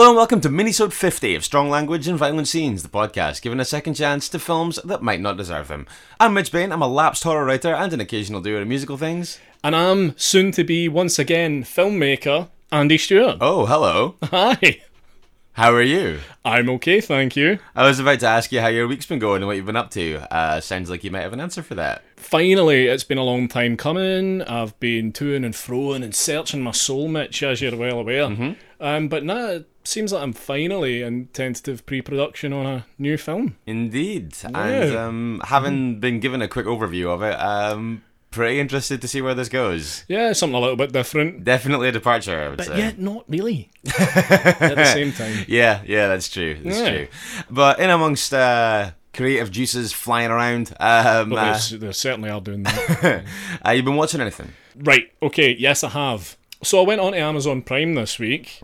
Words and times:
Hello 0.00 0.12
and 0.12 0.16
welcome 0.16 0.40
to 0.40 0.48
Minisode 0.48 0.94
50 0.94 1.34
of 1.34 1.44
Strong 1.44 1.68
Language 1.68 2.08
and 2.08 2.16
Violent 2.16 2.48
Scenes, 2.48 2.82
the 2.82 2.88
podcast 2.88 3.42
giving 3.42 3.60
a 3.60 3.66
second 3.66 3.92
chance 3.92 4.30
to 4.30 4.38
films 4.38 4.80
that 4.82 5.02
might 5.02 5.20
not 5.20 5.36
deserve 5.36 5.68
them. 5.68 5.86
I'm 6.18 6.32
Mitch 6.32 6.50
Bain, 6.50 6.72
I'm 6.72 6.80
a 6.80 6.88
lapsed 6.88 7.22
horror 7.22 7.44
writer 7.44 7.74
and 7.74 7.92
an 7.92 8.00
occasional 8.00 8.40
doer 8.40 8.62
of 8.62 8.66
musical 8.66 8.96
things. 8.96 9.38
And 9.62 9.76
I'm 9.76 10.16
soon 10.16 10.52
to 10.52 10.64
be 10.64 10.88
once 10.88 11.18
again 11.18 11.64
filmmaker 11.64 12.48
Andy 12.72 12.96
Stewart. 12.96 13.36
Oh, 13.42 13.66
hello. 13.66 14.14
Hi. 14.22 14.80
How 15.52 15.74
are 15.74 15.82
you? 15.82 16.20
I'm 16.46 16.70
okay, 16.70 17.02
thank 17.02 17.36
you. 17.36 17.58
I 17.76 17.84
was 17.84 17.98
about 17.98 18.20
to 18.20 18.26
ask 18.26 18.50
you 18.52 18.62
how 18.62 18.68
your 18.68 18.88
week's 18.88 19.04
been 19.04 19.18
going 19.18 19.42
and 19.42 19.48
what 19.48 19.56
you've 19.56 19.66
been 19.66 19.76
up 19.76 19.90
to. 19.90 20.26
Uh, 20.34 20.60
sounds 20.62 20.88
like 20.88 21.04
you 21.04 21.10
might 21.10 21.20
have 21.20 21.34
an 21.34 21.40
answer 21.40 21.62
for 21.62 21.74
that. 21.74 22.02
Finally, 22.16 22.86
it's 22.86 23.04
been 23.04 23.18
a 23.18 23.22
long 23.22 23.48
time 23.48 23.76
coming. 23.76 24.40
I've 24.40 24.80
been 24.80 25.12
toing 25.12 25.44
and 25.44 25.52
froing 25.52 26.02
and 26.02 26.14
searching 26.14 26.62
my 26.62 26.70
soul, 26.70 27.08
Mitch, 27.08 27.42
as 27.42 27.60
you're 27.60 27.76
well 27.76 27.98
aware. 27.98 28.56
Um, 28.80 29.08
but 29.08 29.24
now 29.24 29.64
seems 29.84 30.12
like 30.12 30.22
I'm 30.22 30.32
finally 30.32 31.02
in 31.02 31.26
tentative 31.32 31.84
pre-production 31.86 32.52
on 32.52 32.66
a 32.66 32.86
new 32.98 33.16
film. 33.16 33.56
Indeed. 33.66 34.34
And 34.44 34.92
Yeah. 34.92 35.04
um, 35.06 35.40
having 35.46 36.00
been 36.00 36.20
given 36.20 36.42
a 36.42 36.48
quick 36.48 36.66
overview 36.66 37.06
of 37.08 37.22
it, 37.22 37.34
um, 37.40 38.02
pretty 38.30 38.60
interested 38.60 39.00
to 39.00 39.08
see 39.08 39.20
where 39.20 39.34
this 39.34 39.48
goes. 39.48 40.04
Yeah, 40.06 40.32
something 40.34 40.54
a 40.54 40.60
little 40.60 40.76
bit 40.76 40.92
different, 40.92 41.42
Definitely 41.44 41.88
a 41.88 41.92
departure, 41.92 42.40
I 42.44 42.48
would 42.48 42.58
but 42.58 42.66
say. 42.66 42.78
yet 42.78 42.98
not 42.98 43.24
really. 43.28 43.70
At 43.98 44.76
the 44.76 44.84
same 44.92 45.12
time. 45.12 45.44
Yeah, 45.48 45.80
yeah, 45.86 46.06
that's 46.08 46.28
true. 46.28 46.56
That's 46.62 46.78
Yeah. 46.78 46.90
true. 46.90 47.06
But 47.50 47.80
in 47.80 47.90
amongst 47.90 48.32
uh, 48.32 48.92
creative 49.14 49.50
juices 49.50 49.92
flying 49.92 50.30
around, 50.30 50.72
um, 50.78 51.30
But 51.30 51.72
uh, 51.72 51.76
they, 51.78 51.92
certainly 51.92 52.30
are 52.30 52.40
doing 52.40 52.62
that. 52.64 53.24
uh, 53.66 53.70
you've 53.72 53.84
been 53.84 53.96
watching 53.96 54.20
anything? 54.20 54.52
Right. 54.76 55.10
Okay. 55.22 55.56
Yes, 55.58 55.82
I 55.82 55.88
have. 55.88 56.36
So 56.62 56.80
I 56.80 56.86
went 56.86 57.00
on 57.00 57.12
to 57.12 57.18
Amazon 57.18 57.62
Prime 57.62 57.94
this 57.94 58.18
week 58.18 58.60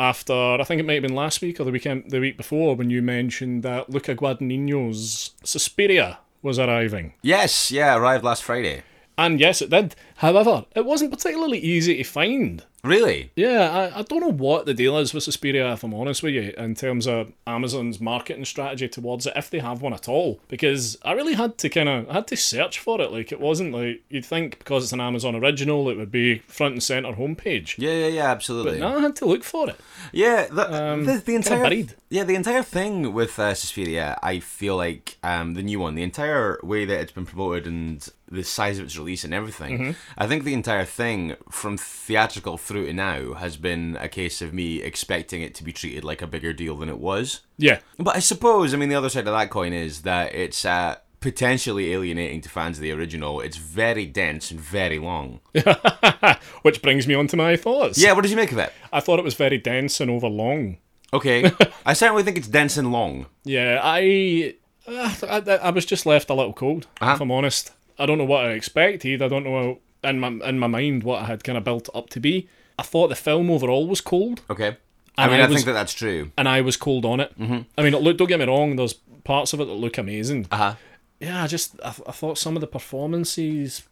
after 0.00 0.32
I 0.32 0.64
think 0.64 0.80
it 0.80 0.86
might 0.86 0.94
have 0.94 1.02
been 1.02 1.14
last 1.14 1.42
week 1.42 1.60
or 1.60 1.64
the 1.64 1.70
weekend, 1.70 2.10
the 2.10 2.20
week 2.20 2.36
before, 2.36 2.74
when 2.74 2.90
you 2.90 3.02
mentioned 3.02 3.62
that 3.62 3.90
Luca 3.90 4.16
Guadagnino's 4.16 5.34
Suspiria 5.44 6.18
was 6.42 6.58
arriving. 6.58 7.12
Yes, 7.22 7.70
yeah, 7.70 7.94
arrived 7.94 8.24
last 8.24 8.42
Friday. 8.42 8.82
And 9.18 9.38
yes, 9.38 9.60
it 9.60 9.68
did. 9.68 9.94
However, 10.20 10.66
it 10.76 10.84
wasn't 10.84 11.12
particularly 11.12 11.58
easy 11.58 11.96
to 11.96 12.04
find. 12.04 12.62
Really? 12.82 13.30
Yeah, 13.36 13.90
I, 13.94 13.98
I 13.98 14.02
don't 14.02 14.20
know 14.20 14.32
what 14.32 14.64
the 14.64 14.72
deal 14.72 14.96
is 14.96 15.12
with 15.12 15.22
Suspiria, 15.22 15.70
if 15.74 15.82
I'm 15.84 15.92
honest 15.92 16.22
with 16.22 16.32
you, 16.32 16.54
in 16.56 16.74
terms 16.74 17.06
of 17.06 17.30
Amazon's 17.46 18.00
marketing 18.00 18.46
strategy 18.46 18.88
towards 18.88 19.26
it, 19.26 19.34
if 19.36 19.50
they 19.50 19.58
have 19.58 19.82
one 19.82 19.92
at 19.92 20.08
all. 20.08 20.40
Because 20.48 20.96
I 21.02 21.12
really 21.12 21.34
had 21.34 21.58
to 21.58 21.68
kind 21.68 21.90
of, 21.90 22.08
I 22.08 22.14
had 22.14 22.26
to 22.28 22.36
search 22.38 22.78
for 22.78 22.98
it. 23.02 23.12
Like, 23.12 23.32
it 23.32 23.40
wasn't 23.40 23.74
like, 23.74 24.02
you'd 24.08 24.24
think 24.24 24.58
because 24.58 24.84
it's 24.84 24.92
an 24.94 25.00
Amazon 25.00 25.36
original, 25.36 25.90
it 25.90 25.96
would 25.98 26.10
be 26.10 26.38
front 26.48 26.72
and 26.72 26.82
centre 26.82 27.12
homepage. 27.12 27.74
Yeah, 27.76 27.92
yeah, 27.92 28.06
yeah, 28.06 28.30
absolutely. 28.30 28.78
No, 28.80 28.96
I 28.96 29.00
had 29.00 29.16
to 29.16 29.26
look 29.26 29.44
for 29.44 29.68
it. 29.68 29.78
Yeah, 30.12 30.46
the, 30.50 30.82
Um, 30.84 31.04
the, 31.04 31.18
the 31.18 31.34
entire 31.34 31.62
buried. 31.64 31.94
yeah 32.08 32.24
the 32.24 32.34
entire 32.34 32.62
thing 32.62 33.12
with 33.12 33.38
uh, 33.38 33.52
Suspiria, 33.54 34.18
I 34.22 34.38
feel 34.40 34.76
like 34.76 35.18
um, 35.22 35.52
the 35.52 35.62
new 35.62 35.80
one, 35.80 35.96
the 35.96 36.02
entire 36.02 36.58
way 36.62 36.86
that 36.86 36.98
it's 37.00 37.12
been 37.12 37.26
promoted 37.26 37.66
and 37.66 38.08
the 38.32 38.42
size 38.44 38.78
of 38.78 38.84
its 38.86 38.96
release 38.96 39.24
and 39.24 39.34
everything, 39.34 39.78
Mm-hmm. 39.78 39.90
I 40.18 40.26
think 40.26 40.44
the 40.44 40.54
entire 40.54 40.84
thing 40.84 41.36
from 41.50 41.76
theatrical 41.76 42.56
through 42.58 42.86
to 42.86 42.92
now 42.92 43.34
has 43.34 43.56
been 43.56 43.96
a 44.00 44.08
case 44.08 44.42
of 44.42 44.52
me 44.52 44.82
expecting 44.82 45.42
it 45.42 45.54
to 45.56 45.64
be 45.64 45.72
treated 45.72 46.04
like 46.04 46.22
a 46.22 46.26
bigger 46.26 46.52
deal 46.52 46.76
than 46.76 46.88
it 46.88 46.98
was. 46.98 47.40
Yeah. 47.58 47.80
But 47.98 48.16
I 48.16 48.20
suppose, 48.20 48.74
I 48.74 48.76
mean, 48.76 48.88
the 48.88 48.94
other 48.96 49.08
side 49.08 49.26
of 49.28 49.34
that 49.34 49.50
coin 49.50 49.72
is 49.72 50.02
that 50.02 50.34
it's 50.34 50.64
uh, 50.64 50.96
potentially 51.20 51.92
alienating 51.92 52.40
to 52.42 52.48
fans 52.48 52.78
of 52.78 52.82
the 52.82 52.92
original. 52.92 53.40
It's 53.40 53.56
very 53.56 54.06
dense 54.06 54.50
and 54.50 54.60
very 54.60 54.98
long. 54.98 55.40
Which 56.62 56.82
brings 56.82 57.06
me 57.06 57.14
on 57.14 57.26
to 57.28 57.36
my 57.36 57.56
thoughts. 57.56 57.98
Yeah, 57.98 58.12
what 58.12 58.22
did 58.22 58.30
you 58.30 58.36
make 58.36 58.52
of 58.52 58.58
it? 58.58 58.72
I 58.92 59.00
thought 59.00 59.18
it 59.18 59.24
was 59.24 59.34
very 59.34 59.58
dense 59.58 60.00
and 60.00 60.10
overlong. 60.10 60.78
Okay, 61.12 61.50
I 61.86 61.92
certainly 61.92 62.22
think 62.22 62.38
it's 62.38 62.48
dense 62.48 62.76
and 62.76 62.92
long. 62.92 63.26
Yeah, 63.44 63.80
I, 63.82 64.54
uh, 64.86 65.14
I, 65.28 65.38
I 65.62 65.70
was 65.70 65.84
just 65.84 66.06
left 66.06 66.30
a 66.30 66.34
little 66.34 66.52
cold, 66.52 66.86
Uh-huh. 67.00 67.14
if 67.14 67.20
I'm 67.20 67.30
honest. 67.32 67.72
I 67.98 68.06
don't 68.06 68.16
know 68.18 68.24
what 68.24 68.44
I 68.46 68.50
expected. 68.52 69.20
I 69.20 69.28
don't 69.28 69.44
know 69.44 69.80
in 70.04 70.18
my 70.20 70.28
in 70.28 70.58
my 70.58 70.66
mind 70.66 71.02
what 71.04 71.22
I 71.22 71.26
had 71.26 71.44
kind 71.44 71.58
of 71.58 71.64
built 71.64 71.88
up 71.94 72.10
to 72.10 72.20
be. 72.20 72.48
I 72.78 72.82
thought 72.82 73.08
the 73.08 73.14
film 73.16 73.50
overall 73.50 73.86
was 73.86 74.00
cold, 74.00 74.40
Okay. 74.48 74.76
I 75.18 75.26
mean, 75.28 75.40
I 75.40 75.44
I, 75.44 75.46
was- 75.46 75.56
think 75.56 75.66
that 75.66 75.72
that's 75.74 75.92
true. 75.92 76.30
and 76.38 76.48
I 76.48 76.62
was 76.62 76.76
cold 76.78 77.04
on 77.04 77.20
it. 77.20 77.38
Mm-hmm. 77.38 77.58
I 77.76 77.82
mean, 77.82 77.94
look, 77.94 78.16
don't 78.16 78.26
get 78.28 78.38
me 78.38 78.46
wrong. 78.46 78.76
There's 78.76 78.94
parts 79.24 79.52
of 79.52 79.60
it 79.60 79.66
that 79.66 79.74
look 79.74 79.98
amazing. 79.98 80.46
Uh 80.50 80.56
huh. 80.56 80.74
Yeah, 81.20 81.42
I 81.44 81.46
just 81.46 81.78
I, 81.84 81.88
I 81.88 82.12
thought 82.12 82.38
some 82.38 82.56
of 82.56 82.60
the 82.62 82.66
performances 82.66 83.82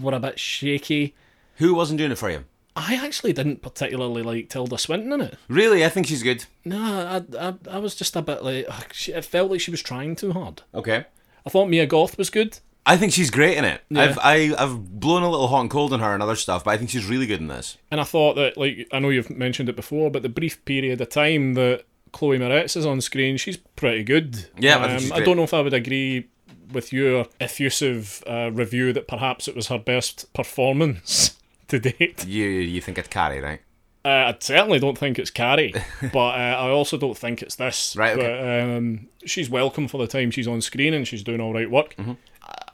were 0.00 0.12
a 0.14 0.20
bit 0.20 0.38
shaky. 0.38 1.14
Who 1.56 1.74
wasn't 1.74 1.98
doing 1.98 2.12
it 2.12 2.18
for 2.18 2.30
you? 2.30 2.44
I 2.76 2.94
actually 2.94 3.32
didn't 3.32 3.60
particularly 3.60 4.22
like 4.22 4.50
Tilda 4.50 4.78
Swinton 4.78 5.12
in 5.12 5.20
it. 5.20 5.34
Really, 5.48 5.84
I 5.84 5.88
think 5.88 6.06
she's 6.06 6.22
good. 6.22 6.44
No, 6.64 6.78
I, 6.80 7.48
I, 7.48 7.54
I 7.68 7.78
was 7.78 7.96
just 7.96 8.14
a 8.14 8.22
bit 8.22 8.44
like 8.44 8.66
it 9.08 9.24
felt 9.24 9.50
like 9.50 9.60
she 9.60 9.72
was 9.72 9.82
trying 9.82 10.14
too 10.14 10.32
hard. 10.32 10.62
Okay. 10.72 11.06
I 11.44 11.50
thought 11.50 11.68
Mia 11.68 11.86
Goth 11.86 12.16
was 12.16 12.30
good. 12.30 12.58
I 12.88 12.96
think 12.96 13.12
she's 13.12 13.30
great 13.30 13.58
in 13.58 13.64
it. 13.64 13.82
Yeah. 13.90 14.02
I've 14.02 14.18
I, 14.18 14.54
I've 14.58 14.98
blown 14.98 15.22
a 15.22 15.30
little 15.30 15.46
hot 15.48 15.60
and 15.60 15.70
cold 15.70 15.92
on 15.92 16.00
her 16.00 16.14
and 16.14 16.22
other 16.22 16.36
stuff, 16.36 16.64
but 16.64 16.70
I 16.70 16.78
think 16.78 16.88
she's 16.90 17.04
really 17.06 17.26
good 17.26 17.40
in 17.40 17.48
this. 17.48 17.76
And 17.90 18.00
I 18.00 18.04
thought 18.04 18.34
that, 18.36 18.56
like, 18.56 18.88
I 18.92 18.98
know 18.98 19.10
you've 19.10 19.30
mentioned 19.30 19.68
it 19.68 19.76
before, 19.76 20.10
but 20.10 20.22
the 20.22 20.28
brief 20.28 20.64
period 20.64 21.00
of 21.00 21.10
time 21.10 21.54
that 21.54 21.84
Chloe 22.12 22.38
Moretz 22.38 22.76
is 22.76 22.86
on 22.86 23.00
screen, 23.02 23.36
she's 23.36 23.58
pretty 23.58 24.02
good. 24.04 24.36
Um, 24.36 24.62
Yeah, 24.62 24.78
I 24.78 24.88
think 24.88 25.00
she's 25.00 25.12
I 25.12 25.20
don't 25.20 25.36
know 25.36 25.42
if 25.44 25.52
I 25.52 25.60
would 25.60 25.74
agree 25.74 26.28
with 26.72 26.92
your 26.92 27.26
effusive 27.40 28.22
uh, 28.26 28.50
review 28.52 28.92
that 28.92 29.06
perhaps 29.06 29.48
it 29.48 29.56
was 29.56 29.68
her 29.68 29.78
best 29.78 30.32
performance 30.32 31.36
to 31.68 31.78
date. 31.78 32.26
You 32.26 32.46
you 32.46 32.80
think 32.80 32.98
it's 32.98 33.08
Carrie, 33.08 33.40
right? 33.40 33.60
Uh, 34.04 34.32
I 34.32 34.36
certainly 34.40 34.78
don't 34.78 34.96
think 34.96 35.18
it's 35.18 35.30
Carrie, 35.30 35.74
but 36.12 36.34
uh, 36.34 36.56
I 36.58 36.70
also 36.70 36.96
don't 36.96 37.16
think 37.18 37.42
it's 37.42 37.56
this. 37.56 37.94
Right, 37.96 38.16
okay. 38.16 38.66
But 38.70 38.76
um, 38.76 39.08
she's 39.26 39.50
welcome 39.50 39.88
for 39.88 39.98
the 39.98 40.06
time 40.06 40.30
she's 40.30 40.48
on 40.48 40.62
screen 40.62 40.94
and 40.94 41.06
she's 41.06 41.22
doing 41.22 41.40
all 41.40 41.52
right 41.52 41.70
work. 41.70 41.94
Mm-hmm. 41.96 42.12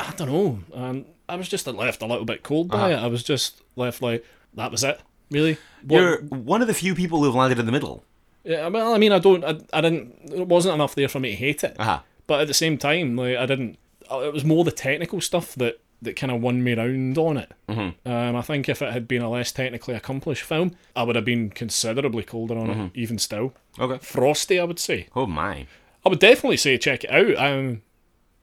I, 0.00 0.12
don't 0.16 0.30
know. 0.30 0.58
Um, 0.72 1.04
I 1.28 1.36
was 1.36 1.48
just 1.48 1.66
left 1.66 2.02
a 2.02 2.06
little 2.06 2.24
bit 2.24 2.42
cold 2.42 2.68
by 2.68 2.92
Uh-huh. 2.92 3.02
it. 3.02 3.04
I 3.04 3.06
was 3.08 3.22
just 3.22 3.62
left 3.76 4.02
like, 4.02 4.24
that 4.54 4.70
was 4.70 4.84
it? 4.84 5.00
Really? 5.30 5.56
What- 5.86 5.98
You're 6.00 6.22
one 6.22 6.60
of 6.62 6.68
the 6.68 6.74
few 6.74 6.94
people 6.94 7.22
who've 7.22 7.34
landed 7.34 7.58
in 7.58 7.66
the 7.66 7.72
middle. 7.72 8.04
Yeah, 8.44 8.68
well, 8.68 8.94
I 8.94 8.98
mean, 8.98 9.12
I 9.12 9.18
don't, 9.18 9.42
I, 9.44 9.58
I 9.72 9.80
didn't, 9.80 10.14
it 10.32 10.46
wasn't 10.46 10.74
enough 10.74 10.94
there 10.94 11.08
for 11.08 11.18
me 11.20 11.30
to 11.30 11.36
hate 11.36 11.64
it. 11.64 11.76
Uh 11.78 11.84
huh. 11.84 12.00
But 12.26 12.40
at 12.42 12.46
the 12.48 12.54
same 12.54 12.76
time, 12.78 13.16
like, 13.16 13.36
I 13.36 13.46
didn't, 13.46 13.78
uh, 14.10 14.18
it 14.20 14.32
was 14.34 14.44
more 14.44 14.64
the 14.64 14.70
technical 14.72 15.20
stuff 15.22 15.54
that, 15.54 15.80
that 16.02 16.16
kind 16.16 16.30
of 16.30 16.42
won 16.42 16.62
me 16.62 16.74
round 16.74 17.16
on 17.16 17.38
it. 17.38 17.50
Mm-hmm. 17.68 18.06
Um, 18.10 18.36
I 18.36 18.42
think 18.42 18.68
if 18.68 18.82
it 18.82 18.92
had 18.92 19.08
been 19.08 19.22
a 19.22 19.30
less 19.30 19.50
technically 19.52 19.94
accomplished 19.94 20.42
film, 20.42 20.72
I 20.94 21.02
would 21.04 21.16
have 21.16 21.24
been 21.24 21.48
considerably 21.48 22.22
colder 22.22 22.58
on 22.58 22.68
it, 22.68 22.90
even 22.94 23.18
still. 23.18 23.54
Okay. 23.78 23.98
Frosty, 24.04 24.60
I 24.60 24.64
would 24.64 24.78
say. 24.78 25.08
Oh 25.16 25.26
my. 25.26 25.66
I 26.04 26.10
would 26.10 26.18
definitely 26.18 26.58
say 26.58 26.76
check 26.76 27.04
it 27.04 27.10
out. 27.10 27.38
Um, 27.38 27.80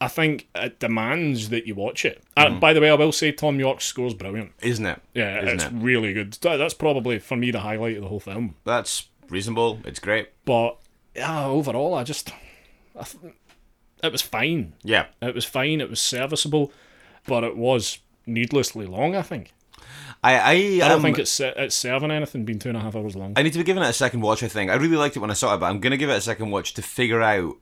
I 0.01 0.07
think 0.07 0.49
it 0.55 0.79
demands 0.79 1.49
that 1.49 1.67
you 1.67 1.75
watch 1.75 2.05
it. 2.05 2.23
And 2.35 2.59
by 2.59 2.73
the 2.73 2.81
way, 2.81 2.89
I 2.89 2.95
will 2.95 3.11
say 3.11 3.31
Thom 3.31 3.59
Yorke's 3.59 3.85
score's 3.85 4.15
brilliant. 4.15 4.51
Isn't 4.61 4.87
it? 4.87 4.99
Yeah, 5.13 5.37
Isn't 5.43 5.53
it's 5.55 5.63
it? 5.65 5.71
really 5.73 6.11
good. 6.11 6.33
That's 6.41 6.73
probably, 6.73 7.19
for 7.19 7.37
me, 7.37 7.51
the 7.51 7.59
highlight 7.59 7.97
of 7.97 8.01
the 8.01 8.09
whole 8.09 8.19
film. 8.19 8.55
That's 8.65 9.09
reasonable. 9.29 9.79
It's 9.85 9.99
great. 9.99 10.29
But 10.43 10.77
yeah, 11.15 11.45
overall, 11.45 11.93
I 11.93 12.03
just 12.03 12.33
I 12.99 13.03
th- 13.03 13.33
it 14.03 14.11
was 14.11 14.23
fine. 14.23 14.73
Yeah. 14.83 15.05
It 15.21 15.35
was 15.35 15.45
fine. 15.45 15.79
It 15.81 15.89
was 15.89 16.01
serviceable, 16.01 16.71
but 17.27 17.43
it 17.43 17.55
was 17.55 17.99
needlessly 18.25 18.87
long. 18.87 19.15
I 19.15 19.21
think. 19.21 19.53
I 20.23 20.33
I, 20.33 20.51
I 20.51 20.77
don't 20.79 20.91
um, 20.93 21.01
think 21.03 21.19
it's 21.19 21.39
it's 21.39 21.75
serving 21.75 22.09
anything 22.09 22.43
being 22.43 22.57
two 22.57 22.69
and 22.69 22.77
a 22.77 22.81
half 22.81 22.95
hours 22.95 23.15
long. 23.15 23.33
I 23.35 23.43
need 23.43 23.53
to 23.53 23.59
be 23.59 23.63
giving 23.63 23.83
it 23.83 23.89
a 23.89 23.93
second 23.93 24.21
watch. 24.21 24.41
I 24.41 24.47
think 24.47 24.71
I 24.71 24.75
really 24.75 24.97
liked 24.97 25.15
it 25.15 25.19
when 25.19 25.29
I 25.29 25.35
saw 25.35 25.53
it, 25.53 25.59
but 25.59 25.67
I'm 25.67 25.79
gonna 25.79 25.97
give 25.97 26.09
it 26.09 26.17
a 26.17 26.21
second 26.21 26.49
watch 26.49 26.73
to 26.73 26.81
figure 26.81 27.21
out 27.21 27.55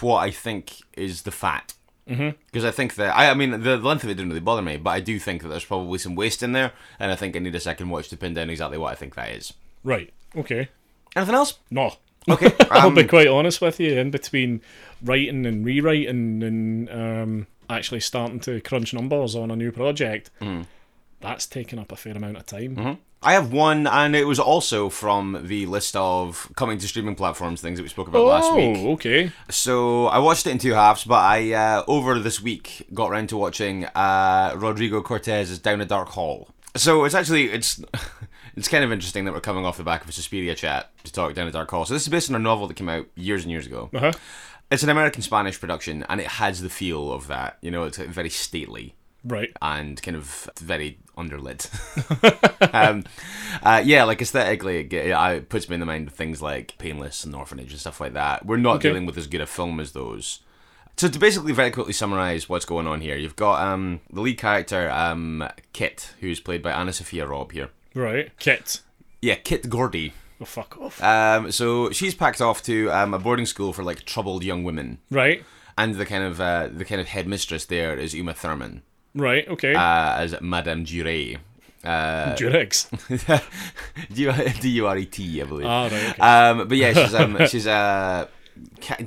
what 0.00 0.18
I 0.18 0.30
think 0.30 0.74
is 0.94 1.22
the 1.22 1.30
fat. 1.30 1.72
Because 2.08 2.64
I 2.64 2.70
think 2.70 2.94
that 2.96 3.16
I, 3.16 3.30
I 3.30 3.34
mean 3.34 3.62
the 3.62 3.76
length 3.76 4.02
of 4.04 4.10
it 4.10 4.14
didn't 4.14 4.30
really 4.30 4.40
bother 4.40 4.62
me, 4.62 4.76
but 4.78 4.90
I 4.90 5.00
do 5.00 5.18
think 5.18 5.42
that 5.42 5.48
there's 5.48 5.64
probably 5.64 5.98
some 5.98 6.14
waste 6.14 6.42
in 6.42 6.52
there, 6.52 6.72
and 6.98 7.12
I 7.12 7.16
think 7.16 7.36
I 7.36 7.38
need 7.38 7.54
a 7.54 7.60
second 7.60 7.90
watch 7.90 8.08
to 8.08 8.16
pin 8.16 8.34
down 8.34 8.50
exactly 8.50 8.78
what 8.78 8.92
I 8.92 8.94
think 8.94 9.14
that 9.14 9.30
is. 9.30 9.52
Right. 9.84 10.12
Okay. 10.36 10.68
Anything 11.14 11.34
else? 11.34 11.58
No. 11.70 11.92
Okay. 12.28 12.52
I'll 12.70 12.88
um, 12.88 12.94
be 12.94 13.04
quite 13.04 13.26
honest 13.28 13.60
with 13.60 13.78
you. 13.80 13.98
In 13.98 14.10
between 14.10 14.60
writing 15.02 15.46
and 15.46 15.64
rewriting 15.64 16.42
and 16.42 16.90
um, 16.90 17.46
actually 17.70 18.00
starting 18.00 18.40
to 18.40 18.60
crunch 18.60 18.92
numbers 18.94 19.34
on 19.34 19.50
a 19.50 19.56
new 19.56 19.72
project, 19.72 20.30
Mm. 20.40 20.66
that's 21.20 21.46
taken 21.46 21.78
up 21.78 21.92
a 21.92 21.96
fair 21.96 22.14
amount 22.16 22.36
of 22.38 22.46
time. 22.46 22.98
I 23.20 23.32
have 23.32 23.52
one, 23.52 23.86
and 23.88 24.14
it 24.14 24.26
was 24.28 24.38
also 24.38 24.88
from 24.88 25.40
the 25.48 25.66
list 25.66 25.96
of 25.96 26.50
coming 26.54 26.78
to 26.78 26.86
streaming 26.86 27.16
platforms 27.16 27.60
things 27.60 27.78
that 27.78 27.82
we 27.82 27.88
spoke 27.88 28.06
about 28.06 28.24
last 28.24 28.54
week. 28.54 28.76
Oh, 28.78 28.92
okay. 28.92 29.32
So 29.50 30.06
I 30.06 30.18
watched 30.18 30.46
it 30.46 30.50
in 30.50 30.58
two 30.58 30.72
halves, 30.74 31.02
but 31.04 31.16
I 31.24 31.52
uh, 31.52 31.84
over 31.88 32.18
this 32.20 32.40
week 32.40 32.86
got 32.94 33.10
around 33.10 33.28
to 33.30 33.36
watching 33.36 33.86
uh, 33.86 34.54
Rodrigo 34.56 35.02
Cortés's 35.02 35.58
Down 35.58 35.80
a 35.80 35.84
Dark 35.84 36.10
Hall. 36.10 36.48
So 36.76 37.04
it's 37.04 37.14
actually 37.16 37.50
it's 37.50 37.82
it's 38.56 38.68
kind 38.68 38.84
of 38.84 38.92
interesting 38.92 39.24
that 39.24 39.34
we're 39.34 39.40
coming 39.40 39.66
off 39.66 39.78
the 39.78 39.82
back 39.82 40.02
of 40.04 40.08
a 40.08 40.12
Suspiria 40.12 40.54
chat 40.54 40.90
to 41.02 41.12
talk 41.12 41.34
Down 41.34 41.48
a 41.48 41.50
Dark 41.52 41.70
Hall. 41.72 41.84
So 41.86 41.94
this 41.94 42.04
is 42.04 42.08
based 42.08 42.30
on 42.30 42.36
a 42.36 42.38
novel 42.38 42.68
that 42.68 42.74
came 42.74 42.88
out 42.88 43.06
years 43.16 43.42
and 43.42 43.50
years 43.50 43.66
ago. 43.66 43.90
Uh 43.92 43.98
huh. 43.98 44.12
It's 44.70 44.82
an 44.84 44.90
American 44.90 45.22
Spanish 45.22 45.58
production, 45.58 46.04
and 46.08 46.20
it 46.20 46.26
has 46.26 46.60
the 46.62 46.68
feel 46.68 47.10
of 47.10 47.26
that. 47.26 47.58
You 47.62 47.70
know, 47.72 47.84
it's 47.84 47.96
very 47.98 48.28
stately 48.30 48.94
Right. 49.24 49.50
and 49.60 50.00
kind 50.02 50.16
of 50.16 50.48
very 50.60 50.98
underlit. 51.18 51.68
um, 52.74 53.04
uh, 53.62 53.82
yeah, 53.84 54.04
like 54.04 54.22
aesthetically, 54.22 54.80
it, 54.80 54.92
it 54.92 55.48
puts 55.48 55.68
me 55.68 55.74
in 55.74 55.80
the 55.80 55.86
mind 55.86 56.08
of 56.08 56.14
things 56.14 56.40
like 56.40 56.76
Painless 56.78 57.24
and 57.24 57.34
Orphanage 57.34 57.72
and 57.72 57.80
stuff 57.80 58.00
like 58.00 58.14
that. 58.14 58.46
We're 58.46 58.56
not 58.56 58.76
Okay. 58.76 58.88
dealing 58.88 59.06
with 59.06 59.18
as 59.18 59.26
good 59.26 59.40
a 59.40 59.46
film 59.46 59.80
as 59.80 59.92
those. 59.92 60.40
So 60.96 61.08
to 61.08 61.18
basically 61.18 61.52
very 61.52 61.70
quickly 61.70 61.92
summarize 61.92 62.48
what's 62.48 62.64
going 62.64 62.86
on 62.88 63.00
here, 63.00 63.16
you've 63.16 63.36
got 63.36 63.60
um, 63.62 64.00
the 64.10 64.20
lead 64.20 64.38
character 64.38 64.90
um, 64.90 65.48
Kit, 65.72 66.12
who's 66.20 66.40
played 66.40 66.62
by 66.62 66.72
AnnaSophia 66.72 67.28
Robb 67.28 67.52
here. 67.52 67.70
Right. 67.94 68.30
Kit. 68.38 68.80
Yeah, 69.22 69.36
Kit 69.36 69.68
Gordy. 69.68 70.12
Oh, 70.40 70.44
fuck 70.44 70.76
off. 70.80 71.02
Um, 71.02 71.50
so 71.52 71.90
she's 71.90 72.14
packed 72.14 72.40
off 72.40 72.62
to 72.64 72.90
um, 72.90 73.14
a 73.14 73.18
boarding 73.18 73.46
school 73.46 73.72
for 73.72 73.82
like 73.82 74.04
troubled 74.04 74.44
young 74.44 74.62
women, 74.64 74.98
right. 75.10 75.42
and 75.76 75.96
the 75.96 76.06
kind 76.06 76.22
of 76.22 76.40
uh, 76.40 76.68
the 76.72 76.84
kind 76.84 77.00
of 77.00 77.08
headmistress 77.08 77.64
there 77.64 77.96
is 77.96 78.14
Uma 78.14 78.34
Thurman 78.34 78.82
Right. 79.18 79.46
Okay. 79.48 79.74
uh, 79.74 80.16
as 80.18 80.34
Madame 80.40 80.84
Duret. 80.84 81.38
Uh, 81.84 82.34
Durex. 82.34 82.88
D 84.62 84.68
U 84.70 84.86
R 84.86 84.98
E 84.98 85.06
T, 85.06 85.40
I 85.40 85.44
believe. 85.44 85.66
Ah, 85.66 85.82
right. 85.84 85.92
Okay. 85.92 86.20
Um, 86.20 86.68
but 86.68 86.76
yeah, 86.76 86.92
she's 86.92 87.14
um, 87.14 87.38
she's 87.48 87.66
uh, 87.66 88.26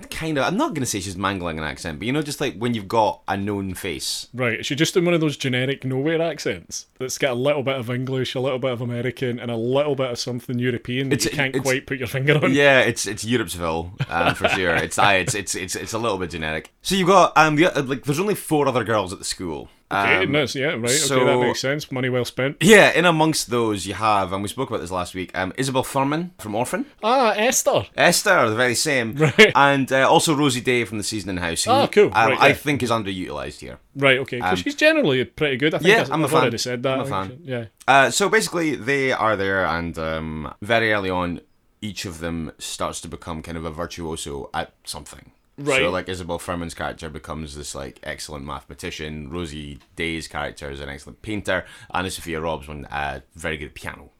kind 0.09 0.37
of. 0.37 0.45
I'm 0.45 0.55
not 0.57 0.73
gonna 0.73 0.85
say 0.85 1.01
she's 1.01 1.17
mangling 1.17 1.57
an 1.57 1.65
accent, 1.65 1.99
but 1.99 2.05
you 2.05 2.13
know, 2.13 2.21
just 2.21 2.39
like 2.39 2.55
when 2.57 2.73
you've 2.73 2.87
got 2.87 3.21
a 3.27 3.35
known 3.35 3.73
face. 3.73 4.27
Right, 4.33 4.61
is 4.61 4.65
she 4.67 4.75
just 4.75 4.93
doing 4.93 5.05
one 5.05 5.13
of 5.13 5.19
those 5.21 5.35
generic 5.37 5.83
nowhere 5.83 6.21
accents 6.21 6.87
that's 6.97 7.17
got 7.17 7.31
a 7.31 7.35
little 7.35 7.61
bit 7.61 7.75
of 7.75 7.89
English, 7.89 8.35
a 8.35 8.39
little 8.39 8.57
bit 8.59 8.71
of 8.71 8.81
American, 8.81 9.37
and 9.39 9.51
a 9.51 9.57
little 9.57 9.95
bit 9.95 10.09
of 10.09 10.17
something 10.17 10.57
European 10.57 11.09
that 11.09 11.15
It's- 11.15 11.31
you 11.31 11.37
can't 11.37 11.61
quite 11.61 11.85
put 11.85 11.97
your 11.99 12.07
finger 12.07 12.39
on? 12.43 12.53
Yeah, 12.53 12.79
it's 12.79 13.05
it's 13.05 13.25
Europesville 13.25 14.09
um, 14.09 14.33
for 14.35 14.47
sure. 14.49 14.75
It's 14.75 14.97
it's 14.97 15.35
it's 15.35 15.55
it's 15.55 15.75
it's 15.75 15.93
a 15.93 15.99
little 15.99 16.17
bit 16.17 16.31
generic. 16.31 16.71
So 16.81 16.95
you've 16.95 17.07
got 17.09 17.33
um, 17.37 17.55
the, 17.57 17.65
uh, 17.77 17.83
like 17.83 18.05
there's 18.05 18.19
only 18.19 18.35
four 18.35 18.67
other 18.67 18.83
girls 18.85 19.11
at 19.11 19.19
the 19.19 19.25
school. 19.25 19.69
Okay, 19.91 20.23
Um, 20.23 20.33
yeah, 20.33 20.65
right, 20.67 21.11
okay, 21.11 21.25
that 21.25 21.39
makes 21.41 21.59
sense. 21.59 21.91
Money 21.91 22.09
well 22.09 22.23
spent. 22.25 22.57
yeah, 22.61 22.91
in 22.91 23.05
amongst 23.05 23.49
those 23.49 23.85
you 23.85 23.93
have, 23.93 24.31
and 24.33 24.41
we 24.41 24.47
spoke 24.49 24.69
about 24.69 24.79
this 24.81 24.91
last 24.91 25.13
week, 25.13 25.31
um, 25.37 25.51
Isabelle 25.57 25.83
Fuhrman 25.83 26.31
from 26.39 26.55
Orphan, 26.55 26.85
Ah, 27.03 27.31
Esther. 27.35 27.85
Esther, 27.97 28.49
the 28.49 28.55
very 28.55 28.75
same, 28.75 29.15
Right. 29.17 29.51
and 29.55 29.91
uh, 29.91 30.09
also 30.09 30.33
Rosie 30.35 30.61
Day 30.61 30.85
from 30.85 30.97
The 30.97 31.03
Seasoning 31.03 31.37
House. 31.37 31.63
who, 31.65 31.71
Ah, 31.71 31.87
cool. 31.87 32.05
um, 32.05 32.11
Right, 32.29 32.39
I 32.39 32.47
yeah. 32.49 32.53
think 32.53 32.83
is 32.83 32.89
underutilized 32.89 33.59
here. 33.59 33.79
Right, 33.95 34.17
okay, 34.19 34.39
'cause 34.39 34.59
she's 34.59 34.75
generally 34.75 35.25
pretty 35.25 35.57
good. 35.57 35.73
I 35.73 35.79
think 35.79 35.91
Um, 35.93 35.97
Yeah, 35.97 36.07
I, 36.09 36.13
I'm 36.13 36.21
a 36.21 36.25
I've 36.25 36.31
fan. 36.31 36.41
already 36.41 36.57
said 36.57 36.83
that. 36.83 36.93
I'm 36.93 36.99
a 37.01 37.03
I 37.03 37.09
fan. 37.09 37.39
Yeah. 37.43 37.65
Uh, 37.87 38.09
so 38.11 38.29
basically, 38.29 38.75
they 38.75 39.11
are 39.11 39.35
there, 39.35 39.65
and 39.65 39.97
um, 39.99 40.53
very 40.61 40.93
early 40.93 41.09
on, 41.09 41.41
each 41.81 42.05
of 42.05 42.19
them 42.19 42.51
starts 42.59 43.01
to 43.01 43.07
become 43.07 43.41
kind 43.41 43.57
of 43.57 43.65
a 43.65 43.71
virtuoso 43.71 44.49
at 44.53 44.71
something. 44.85 45.31
Right. 45.57 45.81
So, 45.81 45.89
like 45.89 46.09
Isabelle 46.09 46.39
Fuhrman's 46.39 46.73
character 46.73 47.09
becomes 47.09 47.55
this 47.55 47.75
like 47.75 47.99
excellent 48.03 48.45
mathematician. 48.45 49.29
Rosie 49.29 49.79
Day's 49.95 50.27
character 50.27 50.71
is 50.71 50.79
an 50.79 50.89
excellent 50.89 51.21
painter. 51.21 51.65
AnnaSophia 51.93 52.41
Robb's 52.41 52.67
one 52.67 52.85
uh, 52.85 53.19
very 53.35 53.57
good 53.57 53.65
at 53.67 53.73
piano. 53.75 54.11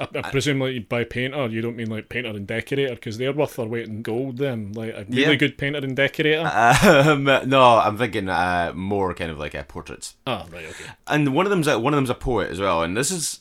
I, 0.00 0.08
I 0.12 0.30
presume, 0.32 0.58
like, 0.58 0.88
by 0.88 1.04
painter, 1.04 1.46
you 1.46 1.60
don't 1.60 1.76
mean 1.76 1.88
like 1.88 2.08
painter 2.08 2.30
and 2.30 2.44
decorator, 2.48 2.96
because 2.96 3.16
they're 3.16 3.32
worth 3.32 3.54
their 3.54 3.66
weight 3.66 3.86
in 3.86 4.02
gold. 4.02 4.38
Then, 4.38 4.72
like 4.72 4.92
a 4.92 5.04
really 5.08 5.22
Yeah. 5.22 5.34
good 5.36 5.56
painter 5.56 5.78
and 5.78 5.94
decorator. 5.94 6.40
Um, 6.44 7.22
no, 7.48 7.62
I'm 7.78 7.96
thinking 7.96 8.28
uh, 8.28 8.72
more 8.74 9.14
kind 9.14 9.30
of 9.30 9.38
like 9.38 9.54
uh, 9.54 9.62
portraits. 9.64 10.16
ah, 10.26 10.46
right, 10.50 10.64
okay. 10.64 10.90
and 11.06 11.32
one 11.32 11.46
of 11.46 11.50
them's 11.50 11.68
a, 11.68 11.78
one 11.78 11.92
of 11.94 11.98
them's 11.98 12.10
a 12.10 12.14
poet 12.16 12.50
as 12.50 12.58
well. 12.58 12.82
And 12.82 12.96
this 12.96 13.12
is 13.12 13.38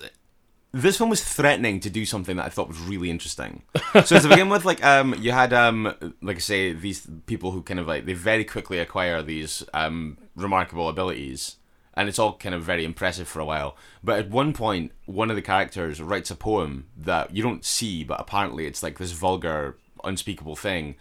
this 0.74 1.00
one 1.00 1.10
was 1.10 1.24
threatening 1.24 1.80
to 1.81 1.90
do 1.90 2.04
something 2.04 2.36
that 2.38 2.46
I 2.46 2.50
thought 2.50 2.68
was 2.68 2.80
really 2.80 3.12
interesting. 3.12 3.62
so 4.06 4.20
to 4.20 4.28
begin 4.28 4.50
with, 4.50 4.66
like 4.66 4.84
um, 4.84 5.14
you 5.20 5.31
had 5.31 5.54
um, 5.54 5.94
like 6.22 6.38
I 6.38 6.40
say, 6.40 6.74
these 6.74 7.08
people 7.28 7.52
who 7.52 7.62
kind 7.62 7.80
of 7.80 7.88
like 7.88 8.06
they 8.06 8.14
very 8.14 8.44
quickly 8.44 8.80
acquire 8.80 9.22
these 9.22 9.64
um 9.74 10.18
remarkable 10.36 10.90
abilities. 10.90 11.58
And 11.96 12.10
it's 12.10 12.18
all 12.18 12.34
kind 12.38 12.56
of 12.56 12.64
very 12.64 12.86
impressive 12.86 13.28
for 13.28 13.40
a 13.40 13.46
while. 13.46 13.78
But 14.04 14.18
at 14.18 14.30
one 14.31 14.52
point, 14.54 14.94
one 15.06 15.30
of 15.30 15.36
the 15.36 15.44
characters 15.44 16.02
writes 16.02 16.31
a 16.31 16.36
poem 16.36 16.88
that 16.98 17.36
you 17.36 17.44
don't 17.44 17.64
see, 17.64 18.04
but 18.04 18.19
apparently 18.19 18.66
it's 18.66 18.81
like 18.81 18.98
this 18.98 19.12
vulgar, 19.12 19.78
unspeakable 20.04 20.56
thing. 20.56 20.96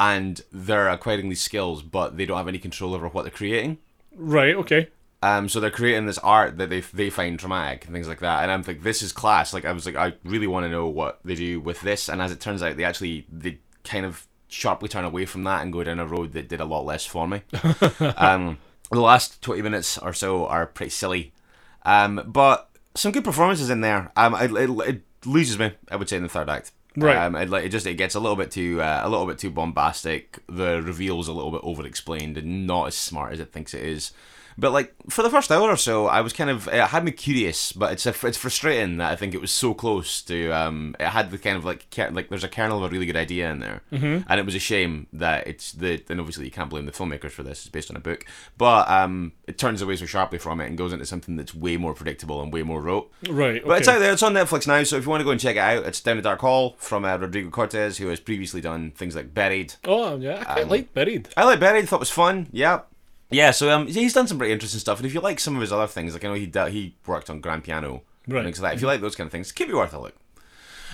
And 0.00 0.40
they're 0.50 0.88
acquiring 0.88 1.28
these 1.28 1.40
skills, 1.40 1.84
but 1.84 2.16
they 2.16 2.26
don't 2.26 2.38
have 2.38 2.48
any 2.48 2.58
control 2.58 2.92
over 2.92 3.06
what 3.06 3.22
they're 3.22 3.30
creating. 3.30 3.78
Right, 4.16 4.56
okay. 4.56 4.88
Um, 5.22 5.48
so 5.48 5.60
they're 5.60 5.70
creating 5.70 6.06
this 6.06 6.18
art 6.18 6.58
that 6.58 6.68
they 6.68 6.80
they 6.80 7.08
find 7.08 7.38
traumatic 7.38 7.84
and 7.84 7.94
things 7.94 8.08
like 8.08 8.20
that. 8.20 8.42
And 8.42 8.50
I'm 8.50 8.62
like, 8.62 8.82
this 8.82 9.02
is 9.02 9.12
class. 9.12 9.54
Like 9.54 9.64
I 9.64 9.72
was 9.72 9.86
like, 9.86 9.94
I 9.94 10.14
really 10.24 10.48
want 10.48 10.64
to 10.64 10.70
know 10.70 10.88
what 10.88 11.20
they 11.24 11.36
do 11.36 11.60
with 11.60 11.80
this. 11.80 12.08
And 12.08 12.20
as 12.20 12.32
it 12.32 12.40
turns 12.40 12.62
out, 12.62 12.76
they 12.76 12.84
actually 12.84 13.26
they 13.30 13.58
kind 13.84 14.04
of 14.04 14.26
sharply 14.48 14.88
turn 14.88 15.04
away 15.04 15.24
from 15.24 15.44
that 15.44 15.62
and 15.62 15.72
go 15.72 15.84
down 15.84 16.00
a 16.00 16.06
road 16.06 16.32
that 16.32 16.48
did 16.48 16.60
a 16.60 16.64
lot 16.64 16.84
less 16.84 17.06
for 17.06 17.28
me. 17.28 17.42
um, 18.16 18.58
the 18.90 19.00
last 19.00 19.40
twenty 19.40 19.62
minutes 19.62 19.96
or 19.96 20.12
so 20.12 20.46
are 20.46 20.66
pretty 20.66 20.90
silly, 20.90 21.32
um, 21.84 22.20
but 22.26 22.68
some 22.94 23.12
good 23.12 23.24
performances 23.24 23.70
in 23.70 23.80
there. 23.80 24.10
Um, 24.16 24.34
it, 24.34 24.52
it, 24.52 24.88
it 24.88 25.02
loses 25.24 25.58
me, 25.58 25.72
I 25.88 25.96
would 25.96 26.08
say, 26.08 26.16
in 26.16 26.24
the 26.24 26.28
third 26.28 26.50
act. 26.50 26.72
Right. 26.96 27.16
Um, 27.16 27.36
it, 27.36 27.50
it 27.52 27.68
just 27.70 27.86
it 27.86 27.94
gets 27.94 28.16
a 28.16 28.20
little 28.20 28.36
bit 28.36 28.50
too 28.50 28.82
uh, 28.82 29.02
a 29.04 29.08
little 29.08 29.26
bit 29.26 29.38
too 29.38 29.50
bombastic. 29.50 30.40
The 30.48 30.82
reveal's 30.82 31.28
a 31.28 31.32
little 31.32 31.52
bit 31.52 31.62
over 31.62 31.86
explained 31.86 32.36
and 32.36 32.66
not 32.66 32.88
as 32.88 32.96
smart 32.96 33.32
as 33.32 33.40
it 33.40 33.52
thinks 33.52 33.72
it 33.72 33.84
is. 33.84 34.12
But 34.58 34.72
like 34.72 34.94
for 35.08 35.22
the 35.22 35.30
first 35.30 35.50
hour 35.50 35.68
or 35.68 35.76
so, 35.76 36.06
I 36.06 36.20
was 36.20 36.32
kind 36.32 36.50
of 36.50 36.68
it 36.68 36.74
had 36.74 37.04
me 37.04 37.12
curious, 37.12 37.72
but 37.72 37.92
it's 37.92 38.06
a, 38.06 38.14
it's 38.26 38.36
frustrating 38.36 38.98
that 38.98 39.12
I 39.12 39.16
think 39.16 39.34
it 39.34 39.40
was 39.40 39.50
so 39.50 39.74
close 39.74 40.22
to 40.22 40.50
um 40.50 40.94
it 41.00 41.08
had 41.08 41.30
the 41.30 41.38
kind 41.38 41.56
of 41.56 41.64
like 41.64 41.86
like 42.10 42.28
there's 42.28 42.44
a 42.44 42.48
kernel 42.48 42.78
of 42.78 42.90
a 42.90 42.92
really 42.92 43.06
good 43.06 43.16
idea 43.16 43.50
in 43.50 43.60
there, 43.60 43.82
mm-hmm. 43.92 44.30
and 44.30 44.40
it 44.40 44.44
was 44.46 44.54
a 44.54 44.58
shame 44.60 45.06
that 45.12 45.46
it's 45.46 45.72
the 45.72 46.02
and 46.08 46.20
obviously 46.20 46.44
you 46.44 46.50
can't 46.50 46.70
blame 46.70 46.86
the 46.86 46.92
filmmakers 46.92 47.30
for 47.32 47.42
this. 47.42 47.60
It's 47.60 47.68
based 47.68 47.90
on 47.90 47.96
a 47.96 48.00
book, 48.00 48.24
but 48.58 48.88
um 48.90 49.32
it 49.46 49.58
turns 49.58 49.82
away 49.82 49.96
so 49.96 50.06
sharply 50.06 50.38
from 50.38 50.60
it 50.60 50.66
and 50.66 50.78
goes 50.78 50.92
into 50.92 51.06
something 51.06 51.36
that's 51.36 51.54
way 51.54 51.76
more 51.76 51.94
predictable 51.94 52.42
and 52.42 52.52
way 52.52 52.62
more 52.62 52.80
rote. 52.80 53.10
Right, 53.28 53.56
okay. 53.56 53.66
But 53.66 53.78
it's 53.78 53.88
out 53.88 53.98
there. 53.98 54.12
It's 54.12 54.22
on 54.22 54.34
Netflix 54.34 54.66
now. 54.66 54.82
So 54.82 54.96
if 54.96 55.04
you 55.04 55.10
want 55.10 55.20
to 55.20 55.24
go 55.24 55.30
and 55.30 55.40
check 55.40 55.56
it 55.56 55.60
out, 55.60 55.84
it's 55.84 56.00
Down 56.00 56.18
a 56.18 56.22
Dark 56.22 56.40
Hall 56.40 56.76
from 56.78 57.04
uh, 57.04 57.16
Rodrigo 57.16 57.50
Cortés, 57.50 57.98
who 57.98 58.08
has 58.08 58.20
previously 58.20 58.60
done 58.60 58.90
things 58.92 59.14
like 59.16 59.34
Buried. 59.34 59.74
Oh, 59.84 60.16
yeah, 60.16 60.44
I 60.46 60.62
Um, 60.62 60.68
like 60.68 60.92
Buried. 60.94 61.28
I 61.36 61.44
like 61.44 61.60
Buried. 61.60 61.88
Thought 61.88 61.96
it 61.96 62.00
was 62.00 62.10
fun. 62.10 62.48
Yeah. 62.52 62.80
Yeah, 63.32 63.50
so 63.50 63.70
um, 63.70 63.86
yeah, 63.88 64.02
he's 64.02 64.12
done 64.14 64.26
some 64.28 64.38
pretty 64.38 64.52
interesting 64.52 64.80
stuff, 64.80 64.98
and 64.98 65.06
if 65.06 65.14
you 65.14 65.20
like 65.20 65.40
some 65.40 65.54
of 65.56 65.60
his 65.60 65.72
other 65.72 65.86
things, 65.86 66.12
like 66.12 66.24
I 66.24 66.28
know 66.28 66.34
he 66.34 66.46
d- 66.46 66.70
he 66.70 66.94
worked 67.06 67.30
on 67.30 67.40
Grand 67.40 67.64
Piano, 67.64 68.02
Right. 68.28 68.44
things 68.44 68.60
like 68.60 68.72
that. 68.72 68.76
If 68.76 68.80
you 68.82 68.86
like 68.86 69.00
those 69.00 69.16
kind 69.16 69.26
of 69.26 69.32
things, 69.32 69.50
keep 69.52 69.68
it 69.68 69.74
worth 69.74 69.92
a 69.94 69.98
look. 69.98 70.14